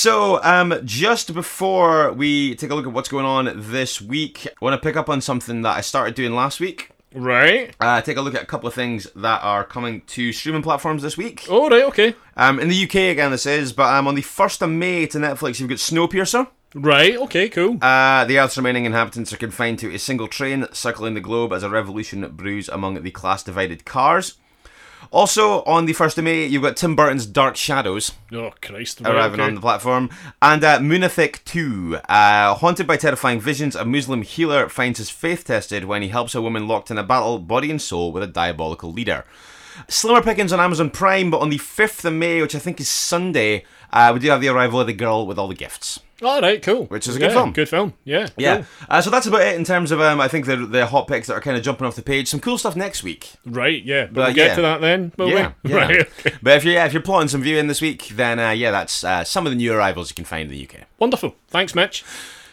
so, 0.00 0.42
um, 0.42 0.80
just 0.82 1.34
before 1.34 2.10
we 2.14 2.54
take 2.54 2.70
a 2.70 2.74
look 2.74 2.86
at 2.86 2.92
what's 2.94 3.10
going 3.10 3.26
on 3.26 3.52
this 3.54 4.00
week, 4.00 4.46
I 4.46 4.64
want 4.64 4.72
to 4.72 4.82
pick 4.82 4.96
up 4.96 5.10
on 5.10 5.20
something 5.20 5.60
that 5.60 5.76
I 5.76 5.82
started 5.82 6.14
doing 6.14 6.32
last 6.32 6.58
week. 6.58 6.88
Right. 7.14 7.76
Uh, 7.78 8.00
take 8.00 8.16
a 8.16 8.22
look 8.22 8.34
at 8.34 8.42
a 8.42 8.46
couple 8.46 8.66
of 8.66 8.72
things 8.72 9.08
that 9.14 9.42
are 9.42 9.62
coming 9.62 10.00
to 10.06 10.32
streaming 10.32 10.62
platforms 10.62 11.02
this 11.02 11.18
week. 11.18 11.44
Oh, 11.50 11.68
right, 11.68 11.82
okay. 11.82 12.14
Um, 12.34 12.58
in 12.58 12.68
the 12.68 12.84
UK 12.84 12.94
again, 12.94 13.30
this 13.30 13.44
is, 13.44 13.74
but 13.74 13.92
um, 13.92 14.08
on 14.08 14.14
the 14.14 14.22
first 14.22 14.62
of 14.62 14.70
May 14.70 15.06
to 15.08 15.18
Netflix, 15.18 15.60
you've 15.60 15.68
got 15.68 15.76
Snowpiercer. 15.76 16.48
Right, 16.74 17.18
okay, 17.18 17.50
cool. 17.50 17.76
Uh, 17.82 18.24
the 18.24 18.38
Earth's 18.38 18.56
remaining 18.56 18.86
inhabitants 18.86 19.34
are 19.34 19.36
confined 19.36 19.80
to 19.80 19.94
a 19.94 19.98
single 19.98 20.28
train 20.28 20.66
circling 20.72 21.12
the 21.12 21.20
globe 21.20 21.52
as 21.52 21.62
a 21.62 21.68
revolution 21.68 22.26
brews 22.30 22.70
among 22.70 23.02
the 23.02 23.10
class 23.10 23.42
divided 23.42 23.84
cars. 23.84 24.38
Also, 25.10 25.62
on 25.64 25.86
the 25.86 25.94
1st 25.94 26.18
of 26.18 26.24
May, 26.24 26.46
you've 26.46 26.62
got 26.62 26.76
Tim 26.76 26.94
Burton's 26.94 27.26
Dark 27.26 27.56
Shadows 27.56 28.12
oh, 28.32 28.52
Christ. 28.62 29.00
Arriving 29.00 29.40
okay. 29.40 29.48
on 29.48 29.54
the 29.54 29.60
platform. 29.60 30.10
And 30.40 30.62
uh, 30.62 30.78
Munafik 30.78 31.44
2. 31.44 31.98
Uh, 32.08 32.54
haunted 32.54 32.86
by 32.86 32.96
terrifying 32.96 33.40
visions, 33.40 33.74
a 33.74 33.84
Muslim 33.84 34.22
healer 34.22 34.68
finds 34.68 34.98
his 34.98 35.10
faith 35.10 35.44
tested 35.44 35.84
when 35.84 36.02
he 36.02 36.08
helps 36.08 36.34
a 36.34 36.42
woman 36.42 36.68
locked 36.68 36.90
in 36.90 36.98
a 36.98 37.02
battle, 37.02 37.38
body 37.38 37.70
and 37.70 37.82
soul, 37.82 38.12
with 38.12 38.22
a 38.22 38.28
diabolical 38.28 38.92
leader. 38.92 39.24
Slimmer 39.88 40.22
pickings 40.22 40.52
on 40.52 40.60
Amazon 40.60 40.90
Prime, 40.90 41.30
but 41.30 41.40
on 41.40 41.50
the 41.50 41.58
5th 41.58 42.04
of 42.04 42.12
May, 42.12 42.40
which 42.42 42.54
I 42.54 42.58
think 42.58 42.80
is 42.80 42.88
Sunday, 42.88 43.64
uh, 43.92 44.10
we 44.12 44.20
do 44.20 44.30
have 44.30 44.40
the 44.40 44.48
arrival 44.48 44.80
of 44.80 44.86
the 44.86 44.92
girl 44.92 45.26
with 45.26 45.38
all 45.38 45.48
the 45.48 45.54
gifts. 45.54 46.00
All 46.22 46.40
right, 46.42 46.62
cool. 46.62 46.84
Which 46.86 47.08
is 47.08 47.16
a 47.16 47.18
good 47.18 47.30
Yeah, 47.30 47.34
film. 47.34 47.52
Good 47.52 47.68
film, 47.68 47.94
yeah. 48.04 48.28
Yeah. 48.36 48.56
cool. 48.56 48.66
Uh, 48.90 49.00
so 49.00 49.08
that's 49.08 49.26
about 49.26 49.40
it 49.40 49.56
in 49.56 49.64
terms 49.64 49.90
of, 49.90 50.02
um, 50.02 50.20
I 50.20 50.28
think, 50.28 50.44
the, 50.44 50.56
the 50.56 50.86
hot 50.86 51.08
picks 51.08 51.28
that 51.28 51.34
are 51.34 51.40
kind 51.40 51.56
of 51.56 51.62
jumping 51.62 51.86
off 51.86 51.96
the 51.96 52.02
page. 52.02 52.28
Some 52.28 52.40
cool 52.40 52.58
stuff 52.58 52.76
next 52.76 53.02
week. 53.02 53.32
Right, 53.46 53.82
yeah. 53.82 54.04
But, 54.04 54.14
But, 54.14 54.24
we'll 54.26 54.34
get 54.34 54.48
yeah. 54.48 54.54
to 54.56 54.62
that 54.62 54.80
then, 54.82 55.12
will 55.16 55.30
yeah, 55.30 55.52
we? 55.62 55.70
yeah. 55.70 55.76
Right, 55.76 56.00
okay. 56.00 56.36
But 56.42 56.58
if 56.58 56.64
you're, 56.64 56.74
yeah, 56.74 56.84
if 56.84 56.92
you're 56.92 57.00
plotting 57.02 57.28
some 57.28 57.42
viewing 57.42 57.68
this 57.68 57.80
week, 57.80 58.08
then 58.08 58.38
uh, 58.38 58.50
yeah, 58.50 58.70
that's 58.70 59.02
uh, 59.02 59.24
some 59.24 59.46
of 59.46 59.52
the 59.52 59.56
new 59.56 59.72
arrivals 59.72 60.10
you 60.10 60.14
can 60.14 60.26
find 60.26 60.50
in 60.50 60.56
the 60.58 60.62
UK. 60.68 60.86
Wonderful. 60.98 61.34
Thanks, 61.48 61.74
Mitch. 61.74 62.04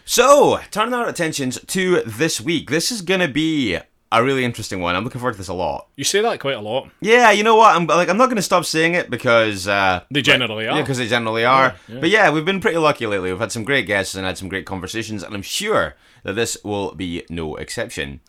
So, 0.06 0.62
turning 0.72 0.94
our 0.94 1.10
attentions 1.10 1.60
to 1.66 2.02
this 2.06 2.40
week. 2.40 2.70
This 2.70 2.90
is 2.94 3.02
going 3.02 3.20
to 3.20 3.28
be 3.28 3.78
a 4.12 4.24
really 4.24 4.46
interesting 4.46 4.80
one. 4.80 4.96
I'm 4.96 5.04
looking 5.04 5.20
forward 5.20 5.34
to 5.34 5.38
this 5.38 5.48
a 5.50 5.54
lot. 5.54 5.88
You 5.96 6.04
say 6.04 6.22
that 6.22 6.40
quite 6.40 6.56
a 6.56 6.62
lot. 6.62 6.90
Yeah, 7.02 7.32
you 7.32 7.44
know 7.44 7.56
what? 7.56 7.76
I'm 7.76 7.86
like 7.88 8.10
I'm 8.10 8.18
not 8.18 8.26
going 8.28 8.38
to 8.38 8.42
stop 8.42 8.66
saying 8.66 8.94
it 8.94 9.10
because 9.10 9.68
uh, 9.68 10.02
They 10.12 10.22
generally 10.22 10.66
yeah, 10.66 10.74
are. 10.76 10.82
because 10.82 10.98
they 10.98 11.08
generally 11.08 11.44
are. 11.46 11.76
yeah. 11.88 12.00
But 12.00 12.10
yeah, 12.10 12.30
we've 12.30 12.46
been 12.46 12.62
pretty 12.62 12.78
lucky 12.78 13.06
lately. 13.06 13.32
We've 13.32 13.40
had 13.40 13.52
some 13.52 13.64
great 13.64 13.86
guests 13.88 14.16
and 14.16 14.26
had 14.26 14.38
some 14.38 14.50
great 14.50 14.66
conversations, 14.66 15.24
and 15.24 15.34
I'm 15.36 15.42
sure 15.42 15.96
that 16.24 16.34
this 16.34 16.58
will 16.64 16.94
be 16.96 17.26
no 17.30 17.56
exception. 17.56 18.22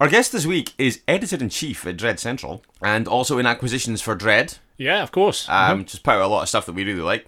Our 0.00 0.08
guest 0.08 0.30
this 0.30 0.46
week 0.46 0.74
is 0.78 1.00
editor 1.08 1.36
in 1.36 1.48
chief 1.48 1.84
at 1.84 1.96
Dread 1.96 2.20
Central 2.20 2.62
and 2.80 3.08
also 3.08 3.38
in 3.38 3.46
acquisitions 3.46 4.00
for 4.00 4.14
Dread 4.14 4.58
Yeah, 4.76 5.02
of 5.02 5.10
course. 5.10 5.48
Um, 5.48 5.84
Just 5.84 6.04
part 6.04 6.18
of 6.18 6.24
a 6.24 6.28
lot 6.28 6.42
of 6.42 6.48
stuff 6.48 6.66
that 6.66 6.74
we 6.74 6.84
really 6.84 7.00
like. 7.02 7.26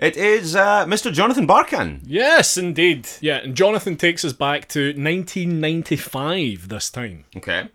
It 0.00 0.16
is 0.16 0.56
uh, 0.56 0.86
Mr. 0.86 1.12
Jonathan 1.12 1.46
Barkan. 1.46 2.00
Yes, 2.06 2.56
indeed. 2.56 3.06
Yeah, 3.20 3.36
and 3.36 3.54
Jonathan 3.54 3.96
takes 3.96 4.24
us 4.24 4.32
back 4.32 4.66
to 4.68 4.94
1995 4.94 6.68
this 6.68 6.88
time. 6.90 7.24
Okay. 7.36 7.68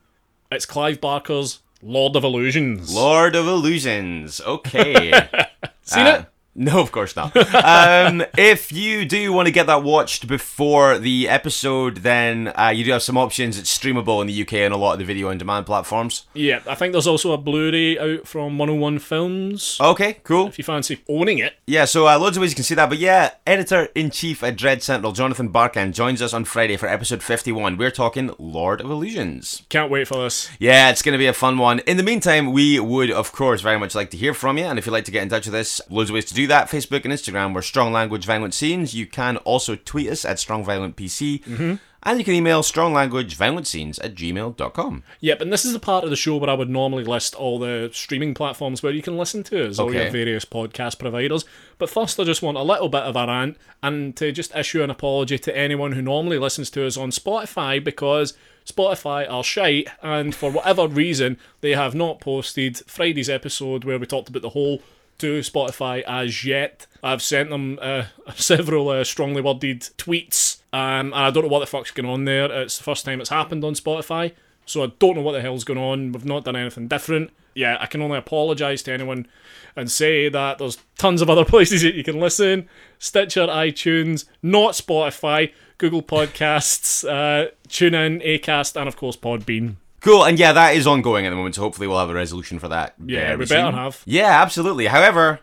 It's 0.51 0.65
Clive 0.65 0.99
Barker's 0.99 1.59
Lord 1.83 2.15
of 2.15 2.23
Illusions. 2.23 2.93
Lord 2.95 3.35
of 3.35 3.45
Illusions. 3.47 4.41
Okay. 4.41 5.11
Seen 5.83 6.07
Uh, 6.07 6.25
it? 6.25 6.25
No, 6.57 6.79
of 6.79 6.93
course 6.93 7.15
not. 7.17 7.35
um, 7.55 8.23
if 8.37 8.71
you 8.71 9.03
do 9.05 9.33
want 9.33 9.47
to 9.47 9.51
get 9.51 9.67
that 9.67 9.83
watched 9.83 10.25
before 10.25 10.97
the 10.97 11.27
episode, 11.27 11.97
then 11.97 12.53
uh, 12.55 12.71
you 12.73 12.85
do 12.85 12.91
have 12.91 13.03
some 13.03 13.17
options. 13.17 13.59
It's 13.59 13.77
streamable 13.77 14.21
in 14.21 14.27
the 14.27 14.41
UK 14.41 14.53
and 14.53 14.73
a 14.73 14.77
lot 14.77 14.93
of 14.93 14.99
the 14.99 15.05
video 15.05 15.29
on 15.29 15.37
demand 15.37 15.65
platforms. 15.65 16.25
Yeah, 16.33 16.61
I 16.65 16.75
think 16.75 16.93
there's 16.93 17.07
also 17.07 17.33
a 17.33 17.37
Blu-ray 17.37 17.99
out 17.99 18.25
from 18.25 18.57
101 18.57 18.99
Films. 18.99 19.77
Okay, 19.81 20.13
cool. 20.23 20.47
If 20.47 20.57
you 20.57 20.63
fancy 20.63 21.03
owning 21.09 21.39
it. 21.39 21.55
Yeah, 21.67 21.83
so 21.83 22.07
uh, 22.07 22.17
loads 22.17 22.37
of 22.37 22.41
ways 22.41 22.51
you 22.51 22.55
can 22.55 22.63
see 22.63 22.75
that. 22.75 22.87
But 22.87 22.99
yeah, 22.99 23.31
editor 23.45 23.89
in 23.93 24.09
chief 24.09 24.41
at 24.41 24.55
Dread 24.55 24.81
Central, 24.81 25.11
Jonathan 25.11 25.51
Barkan, 25.51 25.93
joins 25.93 26.21
us 26.21 26.33
on 26.33 26.45
Friday 26.45 26.77
for 26.77 26.87
episode 26.87 27.21
51. 27.21 27.75
We're 27.75 27.91
talking 27.91 28.33
Lord 28.39 28.79
of 28.79 28.89
Illusions. 28.89 29.63
Can't 29.67 29.91
wait 29.91 30.07
for 30.07 30.23
this. 30.23 30.49
Yeah, 30.57 30.89
it's 30.89 31.01
going 31.01 31.13
to 31.13 31.19
be 31.19 31.27
a 31.27 31.33
fun 31.33 31.57
one. 31.57 31.79
In 31.79 31.97
the 31.97 32.03
meantime, 32.03 32.53
we 32.53 32.79
would, 32.79 33.11
of 33.11 33.33
course, 33.33 33.59
very 33.59 33.77
much 33.77 33.93
like 33.93 34.09
to 34.11 34.17
hear 34.17 34.33
from 34.33 34.57
you. 34.57 34.63
And 34.63 34.79
if 34.79 34.85
you'd 34.85 34.93
like 34.93 35.05
to 35.05 35.11
get 35.11 35.23
in 35.23 35.29
touch 35.29 35.47
with 35.47 35.55
us, 35.55 35.81
loads 35.89 36.09
of 36.09 36.13
ways 36.13 36.25
to 36.25 36.33
do 36.33 36.44
that. 36.47 36.69
Facebook 36.69 37.05
and 37.05 37.13
Instagram, 37.13 37.53
we're 37.53 37.61
Strong 37.61 37.93
Language 37.93 38.25
Violent 38.25 38.53
Scenes. 38.53 38.93
You 38.93 39.05
can 39.05 39.37
also 39.37 39.75
tweet 39.75 40.09
us 40.09 40.25
at 40.25 40.39
Strong 40.39 40.65
Violent 40.65 40.95
PC. 40.95 41.43
Mm-hmm. 41.43 41.75
And 42.07 42.19
you 42.19 42.25
can 42.25 42.35
email 42.35 42.61
stronglanguageviolentscenes 42.61 43.99
at 44.03 44.13
gmail.com. 44.13 45.03
Yep, 45.21 45.41
and 45.41 45.51
this 45.51 45.65
is 45.65 45.73
the 45.73 45.79
part 45.79 46.03
of 46.03 46.11
the 46.11 46.15
show 46.15 46.37
where 46.37 46.51
I 46.51 46.53
would 46.53 46.69
normally 46.69 47.03
list 47.03 47.33
all 47.33 47.57
the 47.57 47.89
streaming 47.93 48.35
platforms 48.35 48.83
where 48.83 48.93
you 48.93 49.01
can 49.01 49.17
listen 49.17 49.41
to 49.45 49.67
us, 49.67 49.79
all 49.79 49.91
your 49.91 50.11
various 50.11 50.45
podcast 50.45 50.99
providers. 50.99 51.45
But 51.79 51.89
first, 51.89 52.19
I 52.19 52.23
just 52.23 52.43
want 52.43 52.57
a 52.57 52.63
little 52.63 52.89
bit 52.89 53.01
of 53.01 53.15
a 53.15 53.25
rant 53.25 53.57
and 53.81 54.15
to 54.17 54.31
just 54.31 54.55
issue 54.55 54.83
an 54.83 54.91
apology 54.91 55.39
to 55.39 55.57
anyone 55.57 55.93
who 55.93 56.01
normally 56.03 56.37
listens 56.37 56.69
to 56.71 56.85
us 56.85 56.95
on 56.95 57.09
Spotify 57.09 57.83
because 57.83 58.35
Spotify 58.65 59.29
are 59.29 59.43
shite, 59.43 59.87
and 60.03 60.35
for 60.35 60.51
whatever 60.51 60.87
reason, 60.87 61.39
they 61.61 61.71
have 61.71 61.95
not 61.95 62.19
posted 62.19 62.77
Friday's 62.87 63.29
episode 63.29 63.83
where 63.83 63.97
we 63.97 64.05
talked 64.05 64.29
about 64.29 64.41
the 64.43 64.49
Hole 64.49 64.81
to 65.19 65.39
Spotify 65.39 66.01
as 66.03 66.45
yet. 66.45 66.87
I've 67.03 67.21
sent 67.21 67.49
them 67.49 67.79
uh, 67.81 68.05
several 68.35 68.89
uh, 68.89 69.03
strongly 69.03 69.41
worded 69.41 69.81
tweets, 69.97 70.61
um, 70.73 71.13
and 71.13 71.15
I 71.15 71.31
don't 71.31 71.43
know 71.43 71.49
what 71.49 71.59
the 71.59 71.67
fuck's 71.67 71.91
going 71.91 72.09
on 72.09 72.25
there. 72.25 72.51
It's 72.51 72.77
the 72.77 72.83
first 72.83 73.05
time 73.05 73.21
it's 73.21 73.29
happened 73.29 73.63
on 73.63 73.73
Spotify, 73.73 74.33
so 74.65 74.83
I 74.83 74.87
don't 74.99 75.15
know 75.15 75.21
what 75.21 75.33
the 75.33 75.41
hell's 75.41 75.63
going 75.63 75.79
on. 75.79 76.11
We've 76.11 76.25
not 76.25 76.45
done 76.45 76.55
anything 76.55 76.87
different. 76.87 77.31
Yeah, 77.53 77.77
I 77.79 77.85
can 77.85 78.01
only 78.01 78.17
apologise 78.17 78.83
to 78.83 78.91
anyone 78.91 79.27
and 79.75 79.89
say 79.89 80.27
that 80.29 80.57
there's 80.57 80.77
tons 80.97 81.21
of 81.21 81.29
other 81.29 81.45
places 81.53 81.81
that 81.83 81.95
you 81.95 82.03
can 82.03 82.19
listen 82.19 82.67
Stitcher, 82.99 83.47
iTunes, 83.47 84.25
not 84.41 84.73
Spotify, 84.73 85.53
Google 85.77 86.01
Podcasts, 86.01 87.07
uh, 87.07 87.51
TuneIn, 87.67 88.25
Acast, 88.25 88.79
and 88.79 88.87
of 88.87 88.95
course 88.95 89.15
Podbean. 89.15 89.75
Cool, 90.05 90.23
and 90.23 90.37
yeah, 90.37 90.53
that 90.53 90.75
is 90.75 90.85
ongoing 90.85 91.25
at 91.25 91.31
the 91.31 91.35
moment, 91.35 91.55
so 91.55 91.63
hopefully 91.63 91.87
we'll 91.87 91.97
have 91.97 92.11
a 92.11 92.13
resolution 92.13 92.59
for 92.59 92.67
that. 92.67 92.93
Yeah, 93.03 93.35
we 93.37 93.47
better 93.47 93.71
have. 93.71 94.03
Yeah, 94.05 94.39
absolutely. 94.39 94.85
However, 94.85 95.39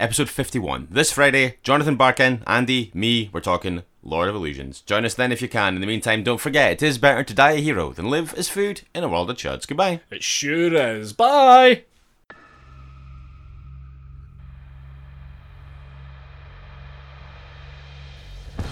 episode 0.00 0.28
51. 0.28 0.88
This 0.90 1.12
Friday, 1.12 1.58
Jonathan 1.62 1.94
Barkin, 1.94 2.42
Andy, 2.44 2.90
me, 2.92 3.30
we're 3.32 3.40
talking 3.40 3.84
Lord 4.02 4.28
of 4.28 4.34
Illusions. 4.34 4.80
Join 4.80 5.04
us 5.04 5.14
then 5.14 5.30
if 5.30 5.40
you 5.40 5.48
can. 5.48 5.76
In 5.76 5.80
the 5.80 5.86
meantime, 5.86 6.24
don't 6.24 6.40
forget, 6.40 6.72
it 6.72 6.82
is 6.82 6.98
better 6.98 7.22
to 7.22 7.32
die 7.32 7.52
a 7.52 7.60
hero 7.60 7.92
than 7.92 8.10
live 8.10 8.34
as 8.34 8.48
food 8.48 8.80
in 8.92 9.04
a 9.04 9.08
world 9.08 9.30
of 9.30 9.36
chuds. 9.36 9.68
Goodbye. 9.68 10.00
It 10.10 10.24
sure 10.24 10.74
is. 10.74 11.12
Bye! 11.12 11.84